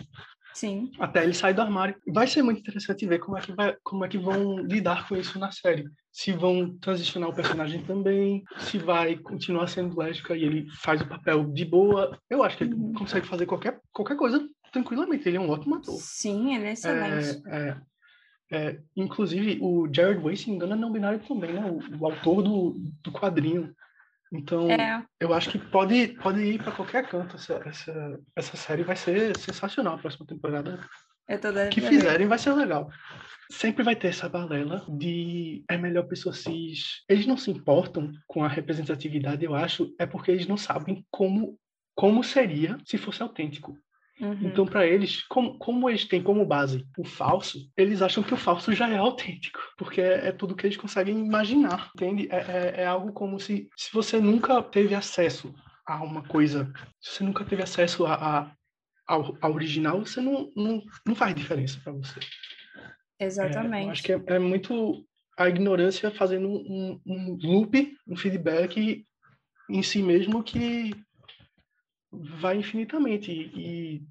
Sim. 0.54 0.92
Até 1.00 1.24
ele 1.24 1.34
sair 1.34 1.52
do 1.52 1.62
armário. 1.62 1.96
Vai 2.06 2.28
ser 2.28 2.42
muito 2.42 2.60
interessante 2.60 3.04
ver 3.06 3.18
como 3.18 3.37
é 3.37 3.40
que 3.40 3.52
vai, 3.52 3.76
como 3.82 4.04
é 4.04 4.08
que 4.08 4.16
vão 4.16 4.60
lidar 4.60 5.08
com 5.08 5.16
isso 5.16 5.37
na 5.37 5.50
série. 5.50 5.84
Se 6.12 6.30
vão 6.30 6.78
transicionar 6.78 7.28
o 7.28 7.34
personagem 7.34 7.82
também, 7.82 8.44
se 8.58 8.78
vai 8.78 9.16
continuar 9.16 9.66
sendo 9.66 9.98
lésbica 9.98 10.37
e 10.37 10.44
ele 10.44 10.66
faz 10.80 11.00
o 11.00 11.08
papel 11.08 11.44
de 11.52 11.64
boa. 11.64 12.16
Eu 12.30 12.44
acho 12.44 12.56
que 12.56 12.64
ele 12.64 12.74
uhum. 12.74 12.92
consegue 12.92 13.26
fazer 13.26 13.46
qualquer, 13.46 13.80
qualquer 13.92 14.16
coisa 14.16 14.48
tranquilamente. 14.72 15.28
Ele 15.28 15.38
é 15.38 15.40
um 15.40 15.50
ótimo 15.50 15.74
ator. 15.74 15.96
Sim, 15.96 16.54
ele 16.54 16.66
é 16.66 16.72
excelente. 16.72 17.42
É, 17.48 17.58
é, 17.58 17.76
é, 18.56 18.78
inclusive, 18.96 19.58
o 19.60 19.88
Jared 19.92 20.22
Way, 20.22 20.37
se 20.37 20.50
engano, 20.52 20.74
é 20.74 20.76
não 20.76 20.92
binário 20.92 21.18
também, 21.18 21.52
né? 21.52 21.68
O, 21.68 22.00
o 22.00 22.06
autor 22.06 22.42
do, 22.42 22.76
do 23.02 23.10
quadrinho 23.10 23.74
então, 24.35 24.70
é. 24.70 25.05
eu 25.20 25.33
acho 25.33 25.51
que 25.51 25.59
pode, 25.59 26.09
pode 26.23 26.40
ir 26.42 26.62
para 26.62 26.73
qualquer 26.73 27.09
canto. 27.09 27.37
Essa, 27.37 27.62
essa, 27.64 28.20
essa 28.37 28.57
série 28.57 28.83
vai 28.83 28.97
ser 28.97 29.37
sensacional 29.38 29.94
a 29.94 29.99
próxima 29.99 30.27
temporada. 30.27 30.81
Eu 31.29 31.40
tô 31.40 31.49
que 31.70 31.81
fizerem 31.81 32.27
vai 32.27 32.38
ser 32.38 32.53
legal. 32.53 32.90
Sempre 33.51 33.83
vai 33.83 33.97
ter 33.97 34.09
essa 34.09 34.29
balela 34.29 34.85
de 34.88 35.64
é 35.68 35.77
melhor 35.77 36.07
pessoa 36.07 36.35
cis. 36.35 37.03
Eles 37.09 37.27
não 37.27 37.37
se 37.37 37.51
importam 37.51 38.12
com 38.27 38.42
a 38.42 38.49
representatividade, 38.49 39.44
eu 39.44 39.55
acho, 39.55 39.94
é 39.99 40.07
porque 40.07 40.31
eles 40.31 40.47
não 40.47 40.57
sabem 40.57 41.05
como, 41.11 41.59
como 41.94 42.23
seria 42.23 42.77
se 42.85 42.99
fosse 42.99 43.23
autêntico. 43.23 43.79
Uhum. 44.20 44.38
Então, 44.42 44.64
para 44.64 44.87
eles, 44.87 45.22
como, 45.24 45.59
como, 45.59 45.90
eles 45.90 46.05
têm 46.05 46.22
como 46.22 46.46
base 46.46 46.87
o 46.96 47.05
falso, 47.05 47.68
eles 47.77 48.00
acham 48.00 48.22
que 48.22 48.33
o 48.33 48.37
falso 48.37 48.72
já 48.72 48.88
é 48.88 48.96
autêntico, 48.96 49.59
porque 49.77 50.00
é, 50.00 50.29
é 50.29 50.33
tudo 50.33 50.55
que 50.55 50.66
eles 50.66 50.77
conseguem 50.77 51.18
imaginar, 51.18 51.90
entende? 51.94 52.29
É, 52.31 52.37
é, 52.37 52.74
é, 52.83 52.87
algo 52.87 53.12
como 53.12 53.40
se, 53.40 53.68
se 53.77 53.92
você 53.92 54.20
nunca 54.20 54.62
teve 54.62 54.94
acesso 54.94 55.53
a 55.85 56.03
uma 56.03 56.22
coisa, 56.22 56.72
se 57.00 57.16
você 57.16 57.24
nunca 57.24 57.44
teve 57.44 57.62
acesso 57.62 58.07
a, 58.07 58.14
a 58.14 58.53
ao, 59.07 59.37
ao, 59.40 59.53
original, 59.53 60.00
você 60.00 60.20
não, 60.20 60.50
não, 60.57 60.83
não 61.07 61.14
faz 61.14 61.35
diferença 61.35 61.79
para 61.83 61.92
você. 61.92 62.20
Exatamente. 63.20 63.88
É, 63.88 63.90
acho 63.90 64.03
que 64.03 64.12
é, 64.12 64.22
é, 64.27 64.38
muito 64.38 65.05
a 65.37 65.48
ignorância 65.48 66.11
fazendo 66.11 66.48
um, 66.48 67.00
um 67.07 67.38
loop, 67.42 67.96
um 68.07 68.16
feedback 68.16 69.05
em 69.68 69.83
si 69.83 70.03
mesmo 70.03 70.42
que 70.42 70.92
vai 72.22 72.59
infinitamente. 72.59 73.31
E 73.33 74.07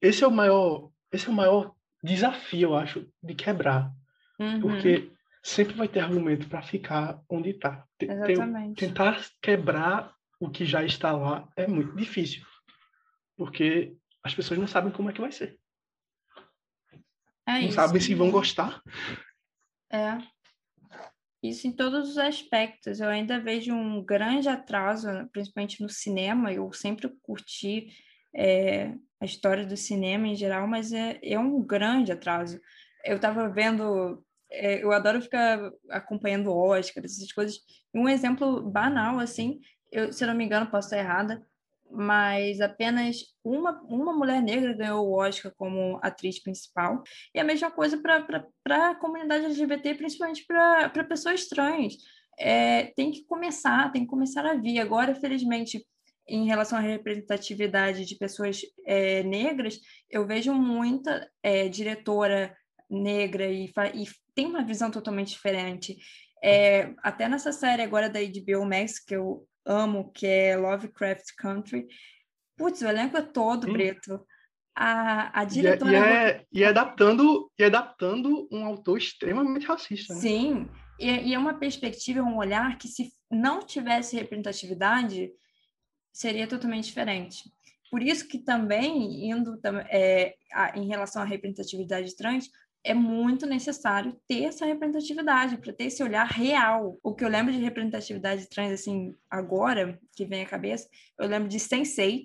esse 0.00 0.24
é 0.24 0.26
o 0.26 0.30
maior, 0.30 0.90
esse 1.12 1.28
é 1.28 1.30
o 1.30 1.34
maior 1.34 1.74
desafio, 2.02 2.70
eu 2.70 2.76
acho, 2.76 3.06
de 3.22 3.34
quebrar. 3.34 3.92
Uhum. 4.38 4.60
Porque 4.60 5.12
sempre 5.42 5.74
vai 5.74 5.88
ter 5.88 6.00
argumento 6.00 6.48
para 6.48 6.62
ficar 6.62 7.20
onde 7.28 7.50
está. 7.50 7.86
Tentar 8.76 9.20
quebrar 9.40 10.14
o 10.38 10.50
que 10.50 10.64
já 10.64 10.84
está 10.84 11.12
lá 11.12 11.48
é 11.56 11.66
muito 11.66 11.94
difícil. 11.96 12.44
Porque 13.36 13.96
as 14.22 14.34
pessoas 14.34 14.58
não 14.58 14.66
sabem 14.66 14.92
como 14.92 15.10
é 15.10 15.12
que 15.12 15.20
vai 15.20 15.32
ser. 15.32 15.58
É 17.46 17.52
não 17.52 17.60
isso. 17.60 17.74
sabem 17.74 18.00
se 18.00 18.14
vão 18.14 18.30
gostar. 18.30 18.82
É. 19.92 20.18
Isso 21.42 21.66
em 21.66 21.72
todos 21.72 22.10
os 22.10 22.18
aspectos. 22.18 23.00
Eu 23.00 23.08
ainda 23.08 23.40
vejo 23.40 23.72
um 23.74 24.04
grande 24.04 24.48
atraso, 24.48 25.08
principalmente 25.32 25.82
no 25.82 25.88
cinema. 25.88 26.52
Eu 26.52 26.70
sempre 26.72 27.08
curti 27.22 27.88
é, 28.34 28.94
a 29.20 29.24
história 29.24 29.64
do 29.64 29.76
cinema 29.76 30.26
em 30.26 30.34
geral, 30.34 30.66
mas 30.66 30.92
é, 30.92 31.18
é 31.22 31.38
um 31.38 31.62
grande 31.62 32.12
atraso. 32.12 32.60
Eu 33.04 33.16
estava 33.16 33.48
vendo, 33.48 34.22
é, 34.50 34.82
eu 34.82 34.92
adoro 34.92 35.22
ficar 35.22 35.70
acompanhando 35.90 36.54
Oscars, 36.54 37.16
essas 37.16 37.32
coisas. 37.32 37.58
Um 37.94 38.08
exemplo 38.08 38.62
banal, 38.62 39.18
assim, 39.18 39.60
eu, 39.90 40.12
se 40.12 40.24
não 40.26 40.34
me 40.34 40.44
engano, 40.44 40.70
posso 40.70 40.88
estar 40.88 40.98
errada, 40.98 41.44
mas 41.90 42.60
apenas 42.60 43.24
uma, 43.44 43.80
uma 43.82 44.12
mulher 44.12 44.40
negra 44.42 44.72
ganhou 44.72 45.06
o 45.06 45.18
Oscar 45.18 45.52
como 45.56 45.98
atriz 46.02 46.42
principal. 46.42 47.02
E 47.34 47.40
a 47.40 47.44
mesma 47.44 47.70
coisa 47.70 48.00
para 48.00 48.90
a 48.90 48.94
comunidade 48.94 49.46
LGBT, 49.46 49.94
principalmente 49.94 50.44
para 50.46 51.04
pessoas 51.04 51.46
trans. 51.46 51.96
É, 52.38 52.84
tem 52.96 53.10
que 53.10 53.24
começar, 53.24 53.90
tem 53.92 54.02
que 54.02 54.10
começar 54.10 54.46
a 54.46 54.54
vir. 54.54 54.78
Agora, 54.78 55.14
felizmente, 55.14 55.84
em 56.26 56.46
relação 56.46 56.78
à 56.78 56.80
representatividade 56.80 58.06
de 58.06 58.16
pessoas 58.16 58.60
é, 58.86 59.22
negras, 59.22 59.78
eu 60.08 60.26
vejo 60.26 60.54
muita 60.54 61.28
é, 61.42 61.68
diretora 61.68 62.56
negra 62.88 63.46
e, 63.46 63.66
e, 63.66 64.04
tem 64.34 64.46
uma 64.46 64.64
visão 64.64 64.90
totalmente 64.90 65.32
diferente. 65.32 65.96
É, 66.42 66.94
até 67.02 67.28
nessa 67.28 67.52
série 67.52 67.82
agora 67.82 68.08
da 68.08 68.20
HBO 68.20 68.64
Max, 68.64 68.98
que 68.98 69.14
eu 69.14 69.46
amo, 69.64 70.10
que 70.12 70.26
é 70.26 70.56
Lovecraft 70.56 71.34
Country. 71.36 71.86
Putz, 72.56 72.80
o 72.82 72.88
elenco 72.88 73.16
é 73.16 73.22
todo 73.22 73.68
hum. 73.68 73.72
preto. 73.72 74.24
A, 74.74 75.40
a 75.40 75.44
diretora... 75.44 75.90
E 75.90 75.94
é, 75.94 75.98
e, 75.98 76.04
é, 76.04 76.46
e, 76.52 76.64
é 76.64 76.66
adaptando, 76.68 77.50
e 77.58 77.62
é 77.62 77.66
adaptando 77.66 78.48
um 78.50 78.64
autor 78.64 78.98
extremamente 78.98 79.66
racista. 79.66 80.14
Né? 80.14 80.20
Sim, 80.20 80.68
e, 80.98 81.28
e 81.28 81.34
é 81.34 81.38
uma 81.38 81.54
perspectiva, 81.54 82.22
um 82.22 82.36
olhar 82.36 82.78
que 82.78 82.88
se 82.88 83.12
não 83.30 83.60
tivesse 83.60 84.16
representatividade, 84.16 85.30
seria 86.12 86.46
totalmente 86.46 86.84
diferente. 86.84 87.44
Por 87.90 88.02
isso 88.02 88.28
que 88.28 88.38
também, 88.38 89.28
indo 89.28 89.58
é, 89.88 90.34
a, 90.52 90.78
em 90.78 90.86
relação 90.86 91.22
à 91.22 91.24
representatividade 91.24 92.16
trans, 92.16 92.48
é 92.84 92.94
muito 92.94 93.46
necessário 93.46 94.16
ter 94.26 94.44
essa 94.44 94.64
representatividade, 94.64 95.58
para 95.58 95.72
ter 95.72 95.84
esse 95.84 96.02
olhar 96.02 96.26
real. 96.26 96.98
O 97.02 97.14
que 97.14 97.24
eu 97.24 97.28
lembro 97.28 97.52
de 97.52 97.58
representatividade 97.58 98.48
trans, 98.48 98.72
assim, 98.72 99.14
agora, 99.30 99.98
que 100.16 100.24
vem 100.24 100.42
à 100.42 100.46
cabeça, 100.46 100.88
eu 101.18 101.28
lembro 101.28 101.48
de 101.48 101.58
Sense8 101.58 102.24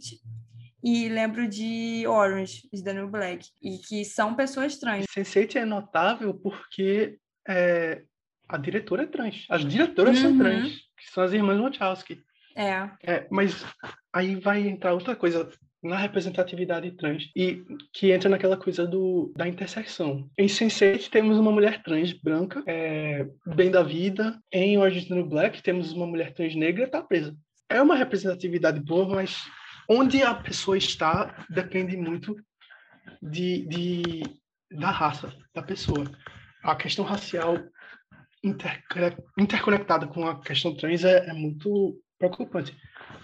e 0.84 1.10
lembro 1.10 1.48
de 1.48 2.06
Orange, 2.08 2.70
de 2.72 2.84
Daniel 2.84 3.10
Black, 3.10 3.50
e 3.62 3.80
que 3.80 4.06
são 4.06 4.36
pessoas 4.36 4.78
trans. 4.78 5.06
Sense8 5.08 5.56
é 5.58 5.65
notável 5.65 6.34
porque 6.34 7.18
é, 7.48 8.04
a 8.48 8.58
diretora 8.58 9.04
é 9.04 9.08
trans, 9.08 9.46
as 9.50 9.65
diretoras 9.65 10.18
uhum. 10.18 10.22
são 10.22 10.38
trans, 10.38 10.74
que 10.98 11.12
são 11.12 11.24
as 11.24 11.34
irmãs 11.34 11.60
Wachowski. 11.60 12.24
É. 12.56 12.89
é. 13.04 13.28
Mas 13.30 13.65
aí 14.13 14.36
vai 14.36 14.65
entrar 14.68 14.94
outra 14.94 15.15
coisa 15.15 15.50
na 15.86 15.98
representatividade 15.98 16.91
trans 16.91 17.30
e 17.36 17.63
que 17.93 18.12
entra 18.12 18.30
naquela 18.30 18.58
coisa 18.58 18.88
do 18.88 19.32
da 19.36 19.48
intersecção. 19.48 20.28
Em 20.38 20.48
Sense8 20.48 21.10
temos 21.10 21.38
uma 21.38 21.52
mulher 21.52 21.84
trans 21.84 22.12
branca, 22.12 22.63
é, 22.65 23.26
bem 23.56 23.69
da 23.69 23.84
vida. 23.84 24.39
Em 24.52 24.78
Orange 24.78 25.10
no 25.10 25.28
Black 25.28 25.62
temos 25.62 25.91
uma 25.91 26.08
mulher 26.08 26.34
trans 26.34 26.56
negra 26.56 26.89
tá 26.89 27.02
presa. 27.02 27.36
É 27.69 27.82
uma 27.82 27.95
representatividade 27.95 28.80
boa, 28.80 29.08
mas 29.08 29.43
onde 29.89 30.24
a 30.24 30.34
pessoa 30.34 30.78
está 30.78 31.45
depende 31.50 31.95
muito 31.95 32.36
de, 33.21 33.65
de 33.67 34.24
da 34.71 34.89
raça 34.89 35.32
da 35.54 35.62
pessoa. 35.62 36.04
A 36.63 36.76
questão 36.76 37.06
racial 37.06 37.58
inter, 38.43 38.84
interconectada 39.38 40.08
com 40.08 40.28
a 40.28 40.39
questão 40.41 40.76
trans 40.76 41.04
é, 41.04 41.30
é 41.30 41.34
muito 41.34 42.02
preocupante. 42.17 42.76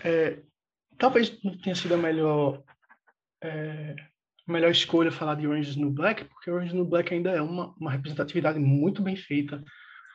É, 0.04 0.40
talvez 1.02 1.36
não 1.44 1.58
tenha 1.58 1.76
sido 1.76 1.96
a 1.96 1.98
melhor 1.98 2.62
é, 3.44 3.96
melhor 4.48 4.70
escolha 4.70 5.12
falar 5.12 5.36
de 5.36 5.48
Orange 5.48 5.80
no 5.80 5.90
Black, 5.90 6.26
porque 6.26 6.52
Orange 6.52 6.76
no 6.76 6.86
Black 6.86 7.12
ainda 7.12 7.32
é 7.32 7.42
uma, 7.42 7.74
uma 7.80 7.92
representatividade 7.92 8.60
muito 8.60 9.02
bem 9.02 9.16
feita, 9.16 9.64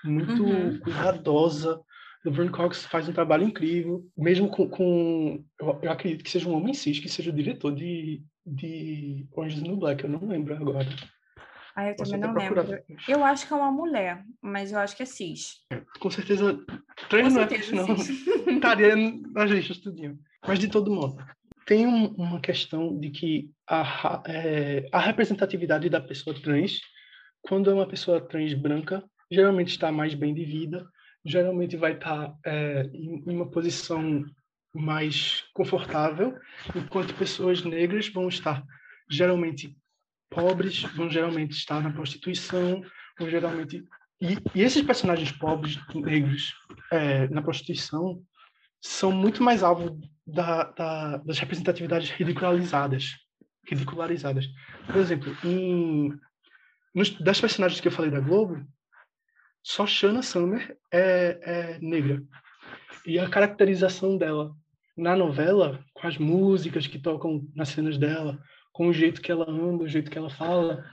muito 0.04 0.44
uhum. 0.44 0.78
cuidadosa. 0.78 1.80
O 2.24 2.30
Vern 2.30 2.50
Cox 2.50 2.84
faz 2.86 3.08
um 3.08 3.12
trabalho 3.12 3.44
incrível, 3.44 4.04
mesmo 4.16 4.48
com, 4.48 4.68
com 4.68 5.44
eu, 5.60 5.78
eu, 5.82 5.90
acredito 5.90 6.24
que 6.24 6.30
seja 6.30 6.48
um 6.48 6.54
homem 6.54 6.74
cis 6.74 6.98
que 6.98 7.08
seja 7.08 7.30
o 7.30 7.34
diretor 7.34 7.72
de, 7.74 8.22
de 8.44 9.26
Orange 9.32 9.62
no 9.62 9.76
Black, 9.76 10.04
eu 10.04 10.10
não 10.10 10.26
lembro 10.26 10.54
agora. 10.54 10.88
Ah, 11.76 11.90
eu 11.90 11.96
também 11.96 12.18
não 12.18 12.32
lembro. 12.32 12.64
Eu 13.06 13.22
acho 13.22 13.46
que 13.46 13.52
é 13.52 13.56
uma 13.56 13.70
mulher, 13.70 14.24
mas 14.40 14.72
eu 14.72 14.78
acho 14.78 14.96
que 14.96 15.02
é 15.02 15.06
cis. 15.06 15.58
Com 16.00 16.10
certeza, 16.10 16.58
três 17.10 17.34
não 17.34 17.42
é 17.42 17.48
não 18.46 18.54
estaria 18.54 18.96
nas 18.96 19.50
listas 19.50 19.78
tudinho. 19.78 20.18
Mas 20.46 20.58
de 20.58 20.68
todo 20.68 20.90
modo, 20.90 21.16
tem 21.66 21.86
um, 21.86 22.06
uma 22.14 22.40
questão 22.40 22.98
de 22.98 23.10
que 23.10 23.50
a, 23.68 24.22
é, 24.26 24.88
a 24.92 25.00
representatividade 25.00 25.88
da 25.88 26.00
pessoa 26.00 26.40
trans, 26.40 26.80
quando 27.42 27.70
é 27.70 27.74
uma 27.74 27.88
pessoa 27.88 28.20
trans 28.20 28.54
branca, 28.54 29.02
geralmente 29.30 29.70
está 29.70 29.90
mais 29.90 30.14
bem 30.14 30.32
de 30.32 30.44
vida, 30.44 30.86
geralmente 31.24 31.76
vai 31.76 31.94
estar 31.94 32.28
tá, 32.28 32.36
é, 32.46 32.88
em, 32.92 33.22
uma 33.26 33.50
posição 33.50 34.24
mais 34.72 35.44
confortável, 35.52 36.38
enquanto 36.74 37.14
pessoas 37.14 37.62
negras 37.64 38.08
vão 38.08 38.28
estar 38.28 38.62
geralmente 39.10 39.76
pobres, 40.30 40.82
vão 40.94 41.10
geralmente 41.10 41.52
estar 41.52 41.82
na 41.82 41.92
prostituição, 41.92 42.82
vão 43.18 43.28
geralmente 43.28 43.82
e, 44.20 44.38
e 44.54 44.62
esses 44.62 44.82
personagens 44.82 45.30
pobres 45.32 45.78
negros 45.94 46.54
é, 46.90 47.28
na 47.28 47.42
prostituição 47.42 48.22
são 48.86 49.12
muito 49.12 49.42
mais 49.42 49.62
alvo 49.62 50.00
da, 50.26 50.64
da, 50.64 51.16
das 51.18 51.38
representatividades 51.38 52.10
ridicularizadas. 52.10 53.16
ridicularizadas. 53.68 54.46
Por 54.86 54.96
exemplo, 54.96 55.36
em, 55.44 56.12
nos, 56.94 57.10
das 57.20 57.40
personagens 57.40 57.80
que 57.80 57.88
eu 57.88 57.92
falei 57.92 58.10
da 58.10 58.20
Globo, 58.20 58.64
só 59.62 59.86
Shanna 59.86 60.22
Summer 60.22 60.76
é, 60.92 61.38
é 61.42 61.78
negra. 61.80 62.22
E 63.04 63.18
a 63.18 63.28
caracterização 63.28 64.16
dela 64.16 64.54
na 64.96 65.14
novela, 65.14 65.84
com 65.92 66.06
as 66.06 66.16
músicas 66.16 66.86
que 66.86 66.98
tocam 66.98 67.46
nas 67.54 67.68
cenas 67.68 67.98
dela, 67.98 68.40
com 68.72 68.88
o 68.88 68.92
jeito 68.92 69.20
que 69.20 69.30
ela 69.30 69.48
anda, 69.50 69.84
o 69.84 69.88
jeito 69.88 70.10
que 70.10 70.16
ela 70.16 70.30
fala, 70.30 70.84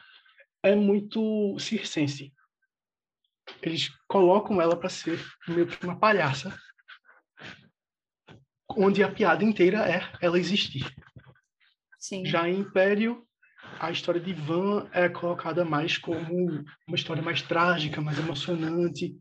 é 0.62 0.76
muito 0.76 1.58
circense. 1.60 2.34
Eles 3.62 3.90
colocam 4.08 4.62
ela 4.62 4.76
para 4.76 4.90
ser 4.90 5.24
meio 5.48 5.68
que 5.68 5.86
uma 5.86 6.00
palhaça 6.00 6.58
onde 8.78 9.04
a 9.04 9.12
piada 9.12 9.44
inteira 9.44 9.80
é 9.90 10.02
ela 10.22 10.40
existir. 10.40 10.86
Sim. 12.00 12.26
Já 12.26 12.50
em 12.50 12.60
Império, 12.60 13.26
a 13.80 13.92
história 13.92 14.20
de 14.20 14.34
Van 14.34 14.88
é 14.92 15.08
colocada 15.10 15.64
mais 15.64 15.98
como 15.98 16.64
uma 16.88 16.96
história 16.96 17.24
mais 17.24 17.42
trágica, 17.42 18.02
mais 18.02 18.20
emocionante. 18.20 19.16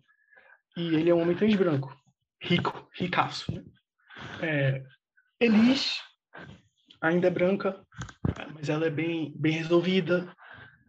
E 0.77 0.95
ele 0.95 1.11
é 1.11 1.15
um 1.15 1.21
homem 1.21 1.37
trans 1.37 1.55
branco, 1.55 1.97
rico, 2.41 2.89
ricaço. 2.95 3.53
Né? 3.53 3.63
É, 4.41 4.83
Elis 5.41 6.01
ainda 7.01 7.27
é 7.27 7.31
branca, 7.31 7.85
mas 8.55 8.69
ela 8.69 8.87
é 8.87 8.91
bem, 8.91 9.33
bem 9.37 9.53
resolvida 9.53 10.33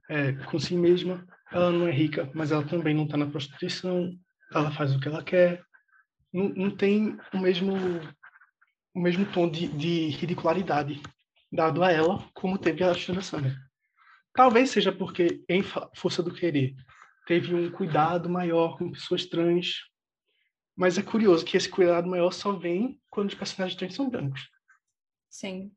é, 0.09 0.33
com 0.33 0.59
si 0.59 0.75
mesma. 0.75 1.25
Ela 1.51 1.71
não 1.71 1.87
é 1.87 1.91
rica, 1.91 2.29
mas 2.33 2.51
ela 2.51 2.63
também 2.63 2.95
não 2.95 3.05
está 3.05 3.17
na 3.17 3.27
prostituição. 3.27 4.11
Ela 4.53 4.71
faz 4.71 4.95
o 4.95 4.99
que 4.99 5.07
ela 5.07 5.23
quer. 5.23 5.63
Não, 6.31 6.49
não 6.49 6.71
tem 6.75 7.17
o 7.33 7.37
mesmo 7.39 7.73
o 8.93 8.99
mesmo 8.99 9.25
tom 9.31 9.49
de, 9.49 9.67
de 9.67 10.09
ridicularidade 10.09 11.01
dado 11.51 11.83
a 11.83 11.91
ela, 11.91 12.29
como 12.33 12.57
teve 12.57 12.83
a 12.83 12.93
Shana 12.93 13.21
Summer. 13.21 13.55
Talvez 14.33 14.71
seja 14.71 14.91
porque, 14.91 15.43
em 15.47 15.61
Força 15.95 16.23
do 16.23 16.33
Querer, 16.33 16.75
teve 17.27 17.53
um 17.53 17.71
cuidado 17.71 18.29
maior 18.29 18.77
com 18.77 18.91
pessoas 18.91 19.25
trans, 19.25 19.81
mas 20.75 20.97
é 20.97 21.03
curioso 21.03 21.45
que 21.45 21.55
esse 21.55 21.69
cuidado 21.69 22.09
maior 22.09 22.31
só 22.31 22.51
vem 22.53 22.99
quando 23.09 23.29
os 23.29 23.35
personagens 23.35 23.77
trans 23.77 23.93
são 23.93 24.09
brancos. 24.09 24.49
Sim. 25.29 25.71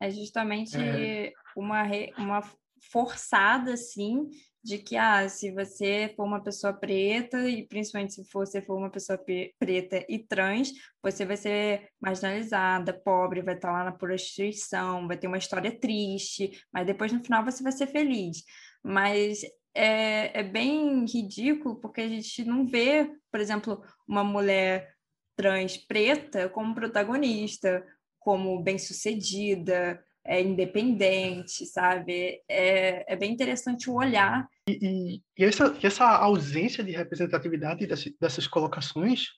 É 0.00 0.10
justamente 0.10 0.76
é... 0.76 1.32
Uma, 1.56 1.82
re... 1.82 2.12
uma 2.18 2.42
forçada, 2.90 3.74
assim, 3.74 4.28
de 4.64 4.78
que 4.78 4.96
ah, 4.96 5.28
se 5.28 5.52
você 5.52 6.10
for 6.16 6.24
uma 6.24 6.42
pessoa 6.42 6.72
preta, 6.72 7.46
e 7.46 7.66
principalmente 7.66 8.14
se 8.14 8.26
você 8.32 8.62
for 8.62 8.78
uma 8.78 8.90
pessoa 8.90 9.18
preta 9.58 10.04
e 10.08 10.18
trans, 10.26 10.72
você 11.02 11.26
vai 11.26 11.36
ser 11.36 11.88
marginalizada, 12.00 12.94
pobre, 12.94 13.42
vai 13.42 13.56
estar 13.56 13.70
lá 13.70 13.84
na 13.84 13.92
prostituição, 13.92 15.06
vai 15.06 15.18
ter 15.18 15.26
uma 15.26 15.36
história 15.36 15.78
triste, 15.78 16.50
mas 16.72 16.86
depois 16.86 17.12
no 17.12 17.22
final 17.22 17.44
você 17.44 17.62
vai 17.62 17.72
ser 17.72 17.88
feliz. 17.88 18.42
Mas 18.82 19.42
é, 19.74 20.40
é 20.40 20.42
bem 20.42 21.04
ridículo 21.04 21.78
porque 21.78 22.00
a 22.00 22.08
gente 22.08 22.42
não 22.44 22.66
vê, 22.66 23.10
por 23.30 23.40
exemplo, 23.40 23.82
uma 24.08 24.24
mulher 24.24 24.94
trans 25.36 25.76
preta 25.76 26.48
como 26.48 26.74
protagonista, 26.74 27.84
como 28.18 28.62
bem-sucedida, 28.62 30.02
é 30.26 30.40
independente, 30.40 31.66
sabe? 31.66 32.40
É, 32.48 33.12
é 33.12 33.16
bem 33.16 33.32
interessante 33.32 33.90
o 33.90 33.94
olhar. 33.94 34.48
E, 34.68 34.78
e, 34.80 35.22
e 35.38 35.44
essa, 35.44 35.76
essa 35.82 36.06
ausência 36.06 36.82
de 36.82 36.92
representatividade 36.92 37.86
dessas, 37.86 38.12
dessas 38.18 38.46
colocações 38.46 39.28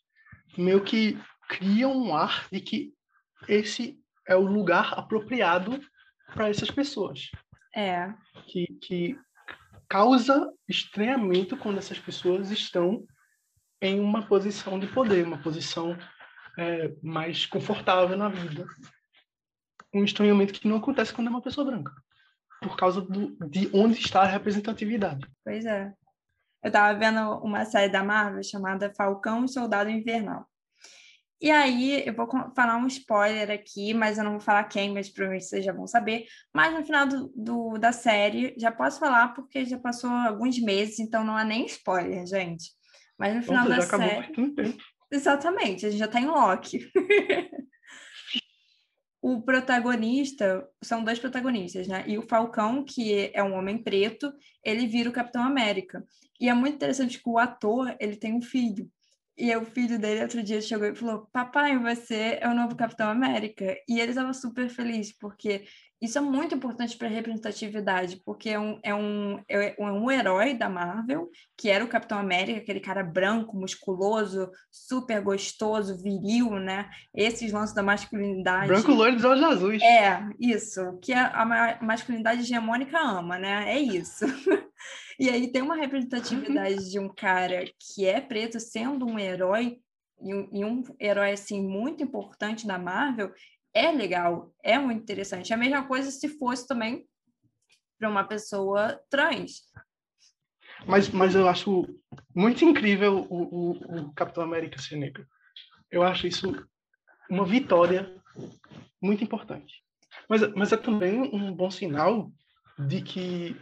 meio 0.56 0.82
que 0.84 1.18
cria 1.48 1.88
um 1.88 2.14
ar 2.14 2.46
de 2.50 2.60
que 2.60 2.92
esse 3.48 3.98
é 4.26 4.36
o 4.36 4.46
lugar 4.46 4.94
apropriado 4.94 5.80
para 6.34 6.48
essas 6.48 6.70
pessoas. 6.70 7.30
É. 7.74 8.12
Que, 8.46 8.66
que 8.80 9.18
causa 9.88 10.52
estranhamento 10.68 11.56
quando 11.56 11.78
essas 11.78 11.98
pessoas 11.98 12.50
estão 12.50 13.04
em 13.82 14.00
uma 14.00 14.26
posição 14.26 14.78
de 14.78 14.86
poder, 14.86 15.26
uma 15.26 15.42
posição 15.42 15.96
é, 16.58 16.92
mais 17.02 17.44
confortável 17.44 18.16
na 18.16 18.28
vida 18.28 18.66
um 19.96 20.04
estranhamento 20.04 20.54
que 20.54 20.68
não 20.68 20.76
acontece 20.76 21.12
quando 21.12 21.28
é 21.28 21.30
uma 21.30 21.42
pessoa 21.42 21.66
branca, 21.66 21.92
por 22.62 22.76
causa 22.76 23.00
do, 23.00 23.36
de 23.48 23.70
onde 23.72 23.98
está 23.98 24.22
a 24.22 24.26
representatividade. 24.26 25.26
Pois 25.44 25.64
é. 25.64 25.92
Eu 26.62 26.68
estava 26.68 26.98
vendo 26.98 27.38
uma 27.38 27.64
série 27.64 27.92
da 27.92 28.02
Marvel 28.02 28.42
chamada 28.42 28.92
Falcão 28.96 29.44
e 29.44 29.48
Soldado 29.48 29.90
Invernal. 29.90 30.46
E 31.40 31.50
aí, 31.50 32.02
eu 32.06 32.14
vou 32.14 32.26
falar 32.54 32.76
um 32.78 32.86
spoiler 32.86 33.50
aqui, 33.50 33.92
mas 33.92 34.16
eu 34.16 34.24
não 34.24 34.32
vou 34.32 34.40
falar 34.40 34.64
quem, 34.64 34.92
mas 34.92 35.10
provavelmente 35.10 35.44
vocês 35.44 35.64
já 35.64 35.72
vão 35.72 35.86
saber. 35.86 36.24
Mas 36.52 36.72
no 36.72 36.84
final 36.84 37.06
do, 37.06 37.30
do, 37.36 37.78
da 37.78 37.92
série, 37.92 38.54
já 38.56 38.72
posso 38.72 38.98
falar 38.98 39.34
porque 39.34 39.66
já 39.66 39.78
passou 39.78 40.10
alguns 40.10 40.58
meses, 40.58 40.98
então 40.98 41.22
não 41.22 41.38
é 41.38 41.44
nem 41.44 41.66
spoiler, 41.66 42.26
gente. 42.26 42.70
Mas 43.18 43.34
no 43.34 43.42
final 43.42 43.68
Nossa, 43.68 43.98
da 43.98 43.98
série. 43.98 44.78
Exatamente, 45.12 45.86
a 45.86 45.90
gente 45.90 45.98
já 45.98 46.06
está 46.06 46.20
em 46.20 46.26
Loki. 46.26 46.90
o 49.28 49.42
protagonista, 49.42 50.64
são 50.80 51.02
dois 51.02 51.18
protagonistas, 51.18 51.88
né? 51.88 52.04
E 52.06 52.16
o 52.16 52.22
Falcão, 52.22 52.84
que 52.84 53.28
é 53.34 53.42
um 53.42 53.54
homem 53.54 53.76
preto, 53.76 54.32
ele 54.62 54.86
vira 54.86 55.10
o 55.10 55.12
Capitão 55.12 55.42
América. 55.42 56.06
E 56.40 56.48
é 56.48 56.54
muito 56.54 56.76
interessante 56.76 57.20
que 57.20 57.28
o 57.28 57.36
ator, 57.36 57.96
ele 57.98 58.14
tem 58.14 58.32
um 58.32 58.40
filho. 58.40 58.88
E 59.36 59.54
o 59.56 59.64
filho 59.64 59.98
dele, 59.98 60.22
outro 60.22 60.44
dia, 60.44 60.60
chegou 60.62 60.86
e 60.86 60.94
falou: 60.94 61.26
Papai, 61.32 61.76
você 61.76 62.38
é 62.40 62.48
o 62.48 62.54
novo 62.54 62.76
Capitão 62.76 63.10
América. 63.10 63.76
E 63.88 63.98
ele 63.98 64.12
estava 64.12 64.32
super 64.32 64.68
feliz, 64.68 65.10
porque 65.18 65.64
Isso 66.00 66.18
é 66.18 66.20
muito 66.20 66.54
importante 66.54 66.96
para 66.96 67.08
a 67.08 67.10
representatividade, 67.10 68.20
porque 68.24 68.50
é 68.50 68.60
um, 68.60 68.78
é, 68.82 68.94
um, 68.94 69.42
é 69.48 69.74
um 69.80 70.10
herói 70.10 70.52
da 70.52 70.68
Marvel, 70.68 71.30
que 71.56 71.70
era 71.70 71.82
o 71.82 71.88
Capitão 71.88 72.18
América, 72.18 72.60
aquele 72.60 72.80
cara 72.80 73.02
branco, 73.02 73.56
musculoso, 73.56 74.50
super 74.70 75.22
gostoso, 75.22 75.96
viril, 76.02 76.50
né? 76.60 76.90
Esses 77.14 77.50
lances 77.50 77.74
da 77.74 77.82
masculinidade. 77.82 78.68
Branco, 78.68 78.92
loiro, 78.92 79.16
de 79.16 79.26
olhos 79.26 79.42
azuis. 79.42 79.82
É, 79.82 80.22
isso. 80.38 80.98
Que 81.00 81.14
a, 81.14 81.78
masculinidade 81.80 82.42
hegemônica 82.42 82.98
ama, 82.98 83.38
né? 83.38 83.64
É 83.74 83.78
isso. 83.78 84.26
e 85.18 85.30
aí 85.30 85.50
tem 85.50 85.62
uma 85.62 85.76
representatividade 85.76 86.90
de 86.90 86.98
um 86.98 87.08
cara 87.08 87.64
que 87.78 88.06
é 88.06 88.20
preto 88.20 88.60
sendo 88.60 89.06
um 89.06 89.18
herói, 89.18 89.78
e 90.20 90.34
um, 90.34 90.48
e 90.52 90.64
um 90.64 90.82
herói, 91.00 91.32
assim, 91.32 91.62
muito 91.62 92.02
importante 92.02 92.66
da 92.66 92.78
Marvel, 92.78 93.32
é 93.76 93.92
legal, 93.92 94.54
é 94.62 94.78
muito 94.78 95.02
interessante. 95.02 95.52
É 95.52 95.54
a 95.54 95.58
mesma 95.58 95.86
coisa 95.86 96.10
se 96.10 96.28
fosse 96.38 96.66
também 96.66 97.06
para 97.98 98.08
uma 98.08 98.24
pessoa 98.24 98.98
trans. 99.10 99.62
Mas, 100.86 101.10
mas 101.10 101.34
eu 101.34 101.46
acho 101.46 101.86
muito 102.34 102.64
incrível 102.64 103.26
o, 103.28 103.42
o, 103.42 103.70
o 103.72 104.14
Capitão 104.14 104.42
América 104.42 104.80
ser 104.80 104.96
negro. 104.96 105.26
Eu 105.90 106.02
acho 106.02 106.26
isso 106.26 106.54
uma 107.28 107.44
vitória 107.44 108.14
muito 109.00 109.22
importante. 109.22 109.82
Mas, 110.28 110.40
mas 110.54 110.72
é 110.72 110.76
também 110.76 111.20
um 111.20 111.54
bom 111.54 111.70
sinal 111.70 112.32
de 112.78 113.02
que 113.02 113.56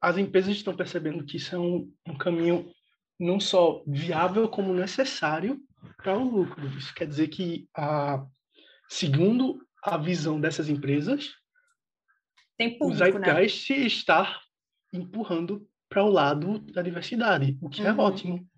as 0.00 0.16
empresas 0.16 0.56
estão 0.56 0.74
percebendo 0.74 1.24
que 1.24 1.36
isso 1.36 1.54
é 1.54 1.58
um, 1.58 1.92
um 2.06 2.16
caminho 2.16 2.72
não 3.20 3.38
só 3.38 3.82
viável, 3.86 4.48
como 4.48 4.72
necessário 4.72 5.60
para 5.98 6.18
o 6.18 6.24
lucro. 6.24 6.66
Isso 6.76 6.94
quer 6.94 7.06
dizer 7.06 7.28
que 7.28 7.68
a, 7.76 8.24
segundo 8.92 9.58
a 9.82 9.96
visão 9.96 10.38
dessas 10.38 10.68
empresas, 10.68 11.30
Tem 12.58 12.78
público, 12.78 13.18
o? 13.18 13.24
Zeitgeist 13.24 13.70
né? 13.70 13.86
está 13.86 14.40
empurrando 14.92 15.66
para 15.88 16.04
o 16.04 16.10
lado 16.10 16.58
da 16.58 16.82
diversidade, 16.82 17.56
o 17.60 17.70
que 17.70 17.80
é 17.80 17.90
uhum. 17.90 18.00
é 18.00 18.02
ótimo. 18.02 18.48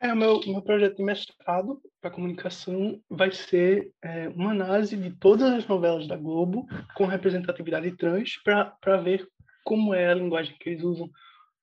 É, 0.00 0.12
o 0.12 0.16
meu, 0.16 0.40
meu 0.46 0.62
projeto 0.62 0.96
de 0.96 1.02
mestrado 1.02 1.80
para 2.00 2.10
comunicação 2.10 3.00
vai 3.10 3.30
ser 3.32 3.92
é, 4.02 4.28
uma 4.28 4.52
análise 4.52 4.96
de 4.96 5.10
todas 5.16 5.52
as 5.52 5.66
novelas 5.66 6.06
da 6.06 6.16
Globo 6.16 6.66
com 6.94 7.06
representatividade 7.06 7.96
trans 7.96 8.36
para 8.42 8.96
ver 8.96 9.28
como 9.64 9.92
é 9.92 10.08
a 10.08 10.14
linguagem 10.14 10.56
que 10.58 10.70
eles 10.70 10.82
usam, 10.82 11.10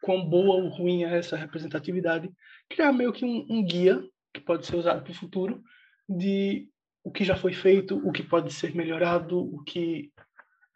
quão 0.02 0.26
boa 0.30 0.56
ou 0.56 0.70
ruim 0.70 1.04
é 1.04 1.18
essa 1.18 1.38
representatividade, 1.38 2.30
criar 2.70 2.92
meio 2.92 3.14
que 3.14 3.26
um, 3.26 3.46
um 3.50 3.64
guia 3.64 4.02
que 4.34 4.42
pode 4.42 4.66
ser 4.66 4.76
usado 4.76 5.02
para 5.02 5.12
o 5.12 5.16
futuro 5.16 5.62
de 6.08 6.70
o 7.04 7.12
que 7.12 7.24
já 7.24 7.36
foi 7.36 7.54
feito, 7.54 7.98
o 8.08 8.12
que 8.12 8.24
pode 8.24 8.54
ser 8.54 8.76
melhorado, 8.76 9.40
o 9.40 9.64
que 9.64 10.12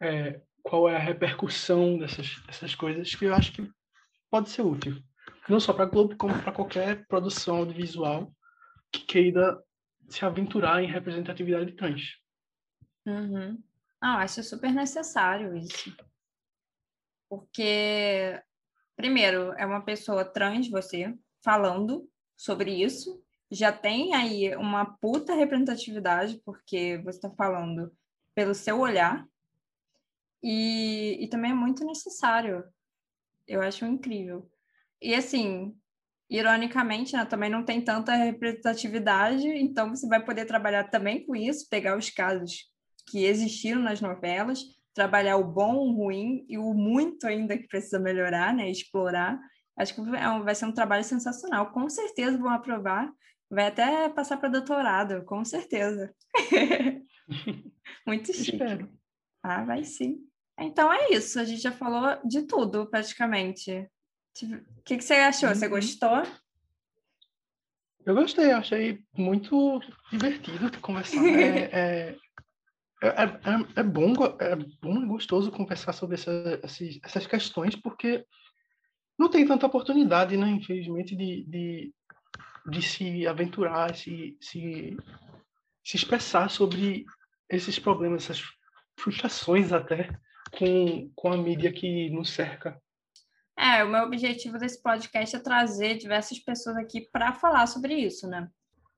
é, 0.00 0.40
qual 0.62 0.88
é 0.88 0.96
a 0.96 1.00
repercussão 1.00 1.98
dessas, 1.98 2.42
dessas 2.46 2.74
coisas 2.74 3.14
que 3.14 3.26
eu 3.26 3.34
acho 3.34 3.52
que 3.52 3.70
pode 4.30 4.50
ser 4.50 4.62
útil. 4.62 5.02
Não 5.48 5.60
só 5.60 5.72
para 5.72 5.84
a 5.84 5.88
Globo, 5.88 6.16
como 6.16 6.40
para 6.42 6.52
qualquer 6.52 7.06
produção 7.06 7.56
audiovisual 7.56 8.34
que 8.90 9.00
queira 9.00 9.62
se 10.08 10.24
aventurar 10.24 10.82
em 10.82 10.90
representatividade 10.90 11.72
trans. 11.72 12.18
Uhum. 13.06 13.62
Ah, 14.00 14.18
acho 14.18 14.42
super 14.42 14.72
necessário 14.72 15.56
isso. 15.56 15.94
Porque, 17.28 18.40
primeiro, 18.96 19.52
é 19.54 19.64
uma 19.64 19.82
pessoa 19.82 20.24
trans, 20.24 20.68
você, 20.68 21.14
falando 21.42 22.08
sobre 22.36 22.70
isso, 22.70 23.23
já 23.54 23.72
tem 23.72 24.14
aí 24.14 24.54
uma 24.56 24.84
puta 24.84 25.34
representatividade, 25.34 26.40
porque 26.44 26.98
você 27.04 27.18
está 27.18 27.30
falando 27.30 27.92
pelo 28.34 28.54
seu 28.54 28.80
olhar, 28.80 29.26
e, 30.42 31.16
e 31.24 31.28
também 31.28 31.52
é 31.52 31.54
muito 31.54 31.86
necessário. 31.86 32.64
Eu 33.48 33.62
acho 33.62 33.86
incrível. 33.86 34.46
E 35.00 35.14
assim, 35.14 35.74
ironicamente, 36.28 37.14
né, 37.14 37.24
também 37.24 37.48
não 37.48 37.64
tem 37.64 37.80
tanta 37.80 38.14
representatividade, 38.14 39.46
então 39.48 39.90
você 39.90 40.06
vai 40.06 40.22
poder 40.22 40.44
trabalhar 40.44 40.84
também 40.84 41.24
com 41.24 41.34
isso, 41.34 41.68
pegar 41.70 41.96
os 41.96 42.10
casos 42.10 42.70
que 43.06 43.24
existiram 43.24 43.80
nas 43.80 44.00
novelas, 44.00 44.60
trabalhar 44.94 45.36
o 45.36 45.44
bom, 45.44 45.76
o 45.76 45.92
ruim 45.92 46.44
e 46.48 46.58
o 46.58 46.74
muito 46.74 47.26
ainda 47.26 47.56
que 47.56 47.66
precisa 47.66 47.98
melhorar, 47.98 48.54
né, 48.54 48.70
explorar. 48.70 49.40
Acho 49.76 49.94
que 49.94 50.00
é 50.00 50.38
vai 50.40 50.54
ser 50.54 50.66
um 50.66 50.72
trabalho 50.72 51.04
sensacional. 51.04 51.72
Com 51.72 51.88
certeza 51.88 52.38
vão 52.38 52.50
aprovar 52.50 53.10
Vai 53.50 53.66
até 53.68 54.08
passar 54.08 54.36
para 54.36 54.48
doutorado, 54.48 55.24
com 55.24 55.44
certeza. 55.44 56.14
Muito 58.06 58.32
chique. 58.32 58.52
Espero. 58.52 58.90
Ah, 59.42 59.64
vai 59.64 59.84
sim. 59.84 60.18
Então 60.58 60.92
é 60.92 61.10
isso, 61.10 61.38
a 61.38 61.44
gente 61.44 61.60
já 61.60 61.72
falou 61.72 62.18
de 62.24 62.42
tudo, 62.42 62.88
praticamente. 62.88 63.88
O 64.42 64.82
que, 64.84 64.96
que 64.96 65.04
você 65.04 65.14
achou? 65.14 65.48
Uhum. 65.48 65.54
Você 65.54 65.68
gostou? 65.68 66.22
Eu 68.06 68.14
gostei, 68.14 68.50
achei 68.50 69.00
muito 69.16 69.80
divertido 70.10 70.80
conversar. 70.80 71.20
É, 73.02 73.06
é, 73.06 73.12
é, 73.22 73.24
é, 73.24 73.80
é, 73.80 73.82
bom, 73.82 74.14
é 74.40 74.56
bom 74.80 75.02
e 75.02 75.06
gostoso 75.06 75.50
conversar 75.50 75.92
sobre 75.92 76.14
essa, 76.14 76.32
essas 77.02 77.26
questões, 77.26 77.76
porque 77.76 78.24
não 79.18 79.28
tem 79.28 79.46
tanta 79.46 79.66
oportunidade, 79.66 80.36
né, 80.36 80.48
infelizmente, 80.48 81.14
de, 81.14 81.44
de, 81.44 81.94
de 82.66 82.82
se 82.82 83.26
aventurar, 83.26 83.94
se, 83.94 84.36
se, 84.40 84.96
se 85.84 85.96
expressar 85.96 86.48
sobre 86.48 87.04
esses 87.48 87.78
problemas, 87.78 88.24
essas 88.24 88.42
frustrações 88.98 89.72
até 89.72 90.08
com, 90.56 91.10
com 91.14 91.32
a 91.32 91.36
mídia 91.36 91.72
que 91.72 92.10
nos 92.10 92.30
cerca. 92.30 92.80
É, 93.56 93.84
o 93.84 93.88
meu 93.88 94.02
objetivo 94.04 94.58
desse 94.58 94.82
podcast 94.82 95.36
é 95.36 95.38
trazer 95.38 95.96
diversas 95.96 96.38
pessoas 96.38 96.76
aqui 96.76 97.08
para 97.12 97.32
falar 97.32 97.66
sobre 97.66 97.94
isso, 97.94 98.26
né? 98.26 98.48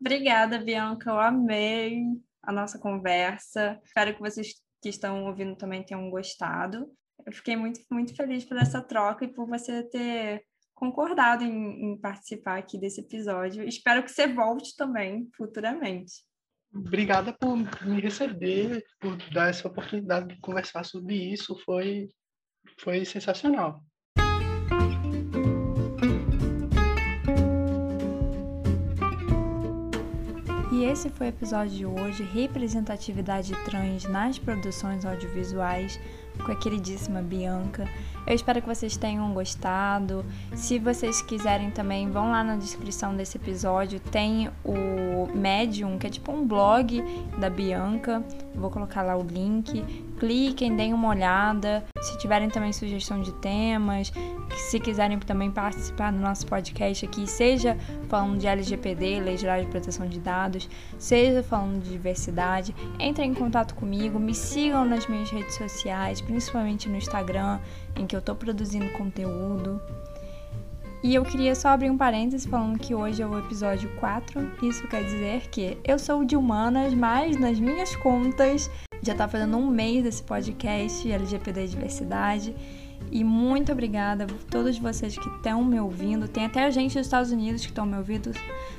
Obrigada, 0.00 0.58
Bianca, 0.58 1.10
eu 1.10 1.18
amei 1.18 2.02
a 2.42 2.52
nossa 2.52 2.78
conversa. 2.78 3.80
Espero 3.84 4.14
que 4.14 4.20
vocês 4.20 4.54
que 4.80 4.88
estão 4.88 5.24
ouvindo 5.24 5.56
também 5.56 5.82
tenham 5.82 6.08
gostado. 6.10 6.90
Eu 7.24 7.32
fiquei 7.32 7.56
muito, 7.56 7.80
muito 7.90 8.14
feliz 8.14 8.44
por 8.44 8.56
essa 8.56 8.80
troca 8.80 9.24
e 9.24 9.28
por 9.28 9.46
você 9.46 9.82
ter 9.82 10.44
concordado 10.76 11.42
em, 11.42 11.92
em, 11.92 11.96
participar 11.96 12.58
aqui 12.58 12.78
desse 12.78 13.00
episódio. 13.00 13.66
Espero 13.66 14.04
que 14.04 14.10
você 14.10 14.28
volte 14.28 14.76
também 14.76 15.28
futuramente. 15.34 16.22
Obrigada 16.72 17.32
por 17.32 17.56
me 17.56 18.00
receber, 18.00 18.84
por 19.00 19.16
dar 19.32 19.48
essa 19.48 19.66
oportunidade 19.66 20.28
de 20.28 20.40
conversar 20.40 20.84
sobre 20.84 21.14
isso. 21.14 21.58
Foi, 21.64 22.08
foi 22.78 23.04
sensacional. 23.06 23.82
E 30.70 30.84
esse 30.84 31.08
foi 31.08 31.28
o 31.28 31.30
episódio 31.30 31.74
de 31.74 31.86
hoje, 31.86 32.22
representatividade 32.22 33.54
trans 33.64 34.04
nas 34.04 34.38
produções 34.38 35.06
audiovisuais, 35.06 35.98
com 36.44 36.52
a 36.52 36.58
queridíssima 36.58 37.22
Bianca. 37.22 37.86
Eu 38.26 38.34
espero 38.34 38.60
que 38.60 38.66
vocês 38.66 38.96
tenham 38.96 39.32
gostado. 39.32 40.24
Se 40.52 40.80
vocês 40.80 41.22
quiserem 41.22 41.70
também, 41.70 42.10
vão 42.10 42.32
lá 42.32 42.42
na 42.42 42.56
descrição 42.56 43.16
desse 43.16 43.36
episódio. 43.36 44.00
Tem 44.00 44.50
o 44.64 45.28
Medium, 45.32 45.96
que 45.96 46.08
é 46.08 46.10
tipo 46.10 46.32
um 46.32 46.44
blog 46.44 47.02
da 47.38 47.48
Bianca. 47.48 48.24
Vou 48.52 48.68
colocar 48.68 49.02
lá 49.02 49.16
o 49.16 49.22
link. 49.22 49.84
Cliquem, 50.18 50.74
deem 50.74 50.94
uma 50.94 51.08
olhada. 51.08 51.84
Se 52.00 52.16
tiverem 52.18 52.48
também 52.48 52.72
sugestão 52.72 53.20
de 53.20 53.32
temas, 53.34 54.12
se 54.56 54.80
quiserem 54.80 55.18
também 55.18 55.50
participar 55.50 56.12
do 56.12 56.18
nosso 56.18 56.46
podcast 56.46 57.04
aqui, 57.04 57.26
seja 57.26 57.76
falando 58.08 58.38
de 58.38 58.46
LGPD, 58.46 59.20
Lei 59.20 59.36
Geral 59.36 59.60
de 59.60 59.66
Proteção 59.66 60.06
de 60.08 60.18
Dados, 60.18 60.68
seja 60.98 61.42
falando 61.42 61.82
de 61.82 61.90
diversidade, 61.90 62.74
entrem 62.98 63.30
em 63.30 63.34
contato 63.34 63.74
comigo, 63.74 64.18
me 64.18 64.34
sigam 64.34 64.84
nas 64.84 65.06
minhas 65.06 65.30
redes 65.30 65.54
sociais, 65.54 66.20
principalmente 66.20 66.88
no 66.88 66.96
Instagram 66.96 67.58
em 67.94 68.06
que 68.06 68.16
eu 68.16 68.20
estou 68.20 68.34
produzindo 68.34 68.90
conteúdo. 68.92 69.80
E 71.06 71.14
eu 71.14 71.24
queria 71.24 71.54
só 71.54 71.68
abrir 71.68 71.88
um 71.88 71.96
parênteses 71.96 72.44
falando 72.44 72.80
que 72.80 72.92
hoje 72.92 73.22
é 73.22 73.26
o 73.26 73.38
episódio 73.38 73.88
4. 74.00 74.50
Isso 74.60 74.88
quer 74.88 75.04
dizer 75.04 75.48
que 75.50 75.78
eu 75.84 76.00
sou 76.00 76.24
de 76.24 76.34
humanas, 76.34 76.92
mas 76.94 77.38
nas 77.38 77.60
minhas 77.60 77.94
contas 77.94 78.68
já 79.00 79.14
tá 79.14 79.28
fazendo 79.28 79.56
um 79.56 79.68
mês 79.68 80.02
desse 80.02 80.20
podcast 80.20 81.08
LGPD 81.08 81.68
Diversidade. 81.68 82.52
E 83.10 83.22
muito 83.24 83.72
obrigada 83.72 84.24
a 84.24 84.50
todos 84.50 84.78
vocês 84.78 85.16
que 85.16 85.28
estão 85.28 85.64
me 85.64 85.80
ouvindo. 85.80 86.28
Tem 86.28 86.44
até 86.44 86.64
a 86.64 86.70
gente 86.70 86.94
dos 86.94 87.06
Estados 87.06 87.30
Unidos 87.30 87.62
que 87.62 87.68
estão 87.68 87.86
me 87.86 87.96
ouvindo. 87.96 88.32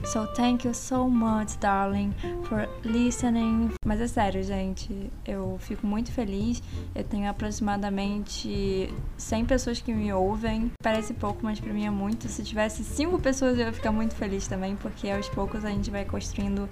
So 0.05 0.27
thank 0.35 0.67
you 0.67 0.73
so 0.73 1.09
much, 1.09 1.57
darling, 1.59 2.13
for 2.43 2.69
listening. 2.83 3.71
Mas 3.85 4.01
é 4.01 4.07
sério, 4.07 4.43
gente. 4.43 5.11
Eu 5.25 5.57
fico 5.59 5.87
muito 5.87 6.11
feliz. 6.11 6.61
Eu 6.93 7.03
tenho 7.03 7.29
aproximadamente 7.29 8.93
100 9.17 9.45
pessoas 9.45 9.81
que 9.81 9.93
me 9.93 10.11
ouvem. 10.11 10.71
Parece 10.83 11.13
pouco, 11.13 11.39
mas 11.43 11.59
para 11.59 11.73
mim 11.73 11.85
é 11.85 11.91
muito. 11.91 12.27
Se 12.27 12.43
tivesse 12.43 12.83
5 12.83 13.19
pessoas, 13.19 13.57
eu 13.57 13.65
ia 13.65 13.73
ficar 13.73 13.91
muito 13.91 14.15
feliz 14.15 14.47
também, 14.47 14.75
porque 14.75 15.09
aos 15.09 15.27
poucos 15.29 15.65
a 15.65 15.69
gente 15.69 15.89
vai 15.89 16.05
construindo 16.05 16.69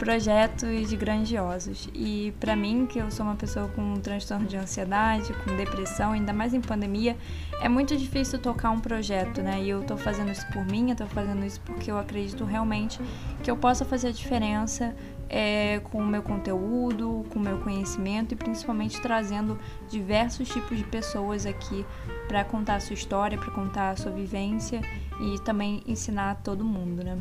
projetos 0.00 0.90
grandiosos. 0.94 1.86
E 1.94 2.32
para 2.40 2.56
mim, 2.56 2.86
que 2.86 2.98
eu 2.98 3.10
sou 3.10 3.26
uma 3.26 3.36
pessoa 3.36 3.68
com 3.68 3.82
um 3.82 4.00
transtorno 4.00 4.46
de 4.46 4.56
ansiedade, 4.56 5.30
com 5.44 5.54
depressão, 5.54 6.12
ainda 6.12 6.32
mais 6.32 6.54
em 6.54 6.60
pandemia, 6.60 7.18
é 7.60 7.68
muito 7.68 7.94
difícil 7.94 8.38
tocar 8.38 8.70
um 8.70 8.80
projeto, 8.80 9.42
né? 9.42 9.60
E 9.62 9.68
eu 9.68 9.84
tô 9.84 9.98
fazendo 9.98 10.30
isso 10.30 10.46
por 10.54 10.64
mim, 10.64 10.88
eu 10.88 10.96
tô 10.96 11.06
fazendo 11.06 11.44
isso 11.44 11.60
porque 11.60 11.90
eu 11.90 11.98
acredito 11.98 12.44
realmente 12.44 12.98
que 13.42 13.50
eu 13.50 13.56
possa 13.58 13.84
fazer 13.84 14.08
a 14.08 14.12
diferença 14.12 14.96
é, 15.28 15.80
com 15.84 15.98
o 15.98 16.06
meu 16.06 16.22
conteúdo, 16.22 17.26
com 17.28 17.38
o 17.38 17.42
meu 17.42 17.58
conhecimento 17.58 18.32
e 18.32 18.36
principalmente 18.36 18.98
trazendo 19.02 19.58
diversos 19.90 20.48
tipos 20.48 20.78
de 20.78 20.84
pessoas 20.84 21.44
aqui 21.44 21.84
para 22.26 22.42
contar 22.42 22.76
a 22.76 22.80
sua 22.80 22.94
história, 22.94 23.36
para 23.36 23.50
contar 23.50 23.90
a 23.90 23.96
sua 23.96 24.10
vivência 24.10 24.80
e 25.20 25.38
também 25.40 25.82
ensinar 25.86 26.36
todo 26.42 26.64
mundo, 26.64 27.04
né? 27.04 27.18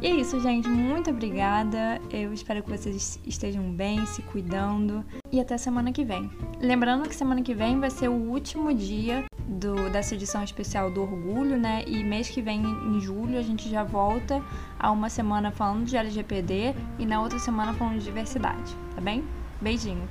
E 0.00 0.06
é 0.06 0.10
isso, 0.10 0.38
gente. 0.40 0.68
Muito 0.68 1.10
obrigada. 1.10 2.00
Eu 2.10 2.32
espero 2.32 2.62
que 2.62 2.70
vocês 2.70 3.18
estejam 3.26 3.70
bem, 3.72 4.04
se 4.06 4.22
cuidando 4.22 5.04
e 5.32 5.40
até 5.40 5.56
semana 5.56 5.92
que 5.92 6.04
vem. 6.04 6.30
Lembrando 6.60 7.08
que 7.08 7.14
semana 7.14 7.42
que 7.42 7.54
vem 7.54 7.80
vai 7.80 7.90
ser 7.90 8.08
o 8.08 8.12
último 8.12 8.72
dia 8.74 9.24
do, 9.48 9.90
dessa 9.90 10.14
edição 10.14 10.44
especial 10.44 10.90
do 10.90 11.02
Orgulho, 11.02 11.58
né? 11.58 11.82
E 11.86 12.04
mês 12.04 12.28
que 12.28 12.42
vem, 12.42 12.62
em 12.62 13.00
julho, 13.00 13.38
a 13.38 13.42
gente 13.42 13.68
já 13.68 13.82
volta 13.82 14.42
a 14.78 14.90
uma 14.90 15.08
semana 15.08 15.50
falando 15.50 15.84
de 15.84 15.96
LGPD 15.96 16.74
e 16.98 17.06
na 17.06 17.20
outra 17.20 17.38
semana 17.38 17.72
falando 17.72 17.98
de 17.98 18.04
diversidade, 18.04 18.76
tá 18.94 19.00
bem? 19.00 19.24
Beijinho! 19.60 20.06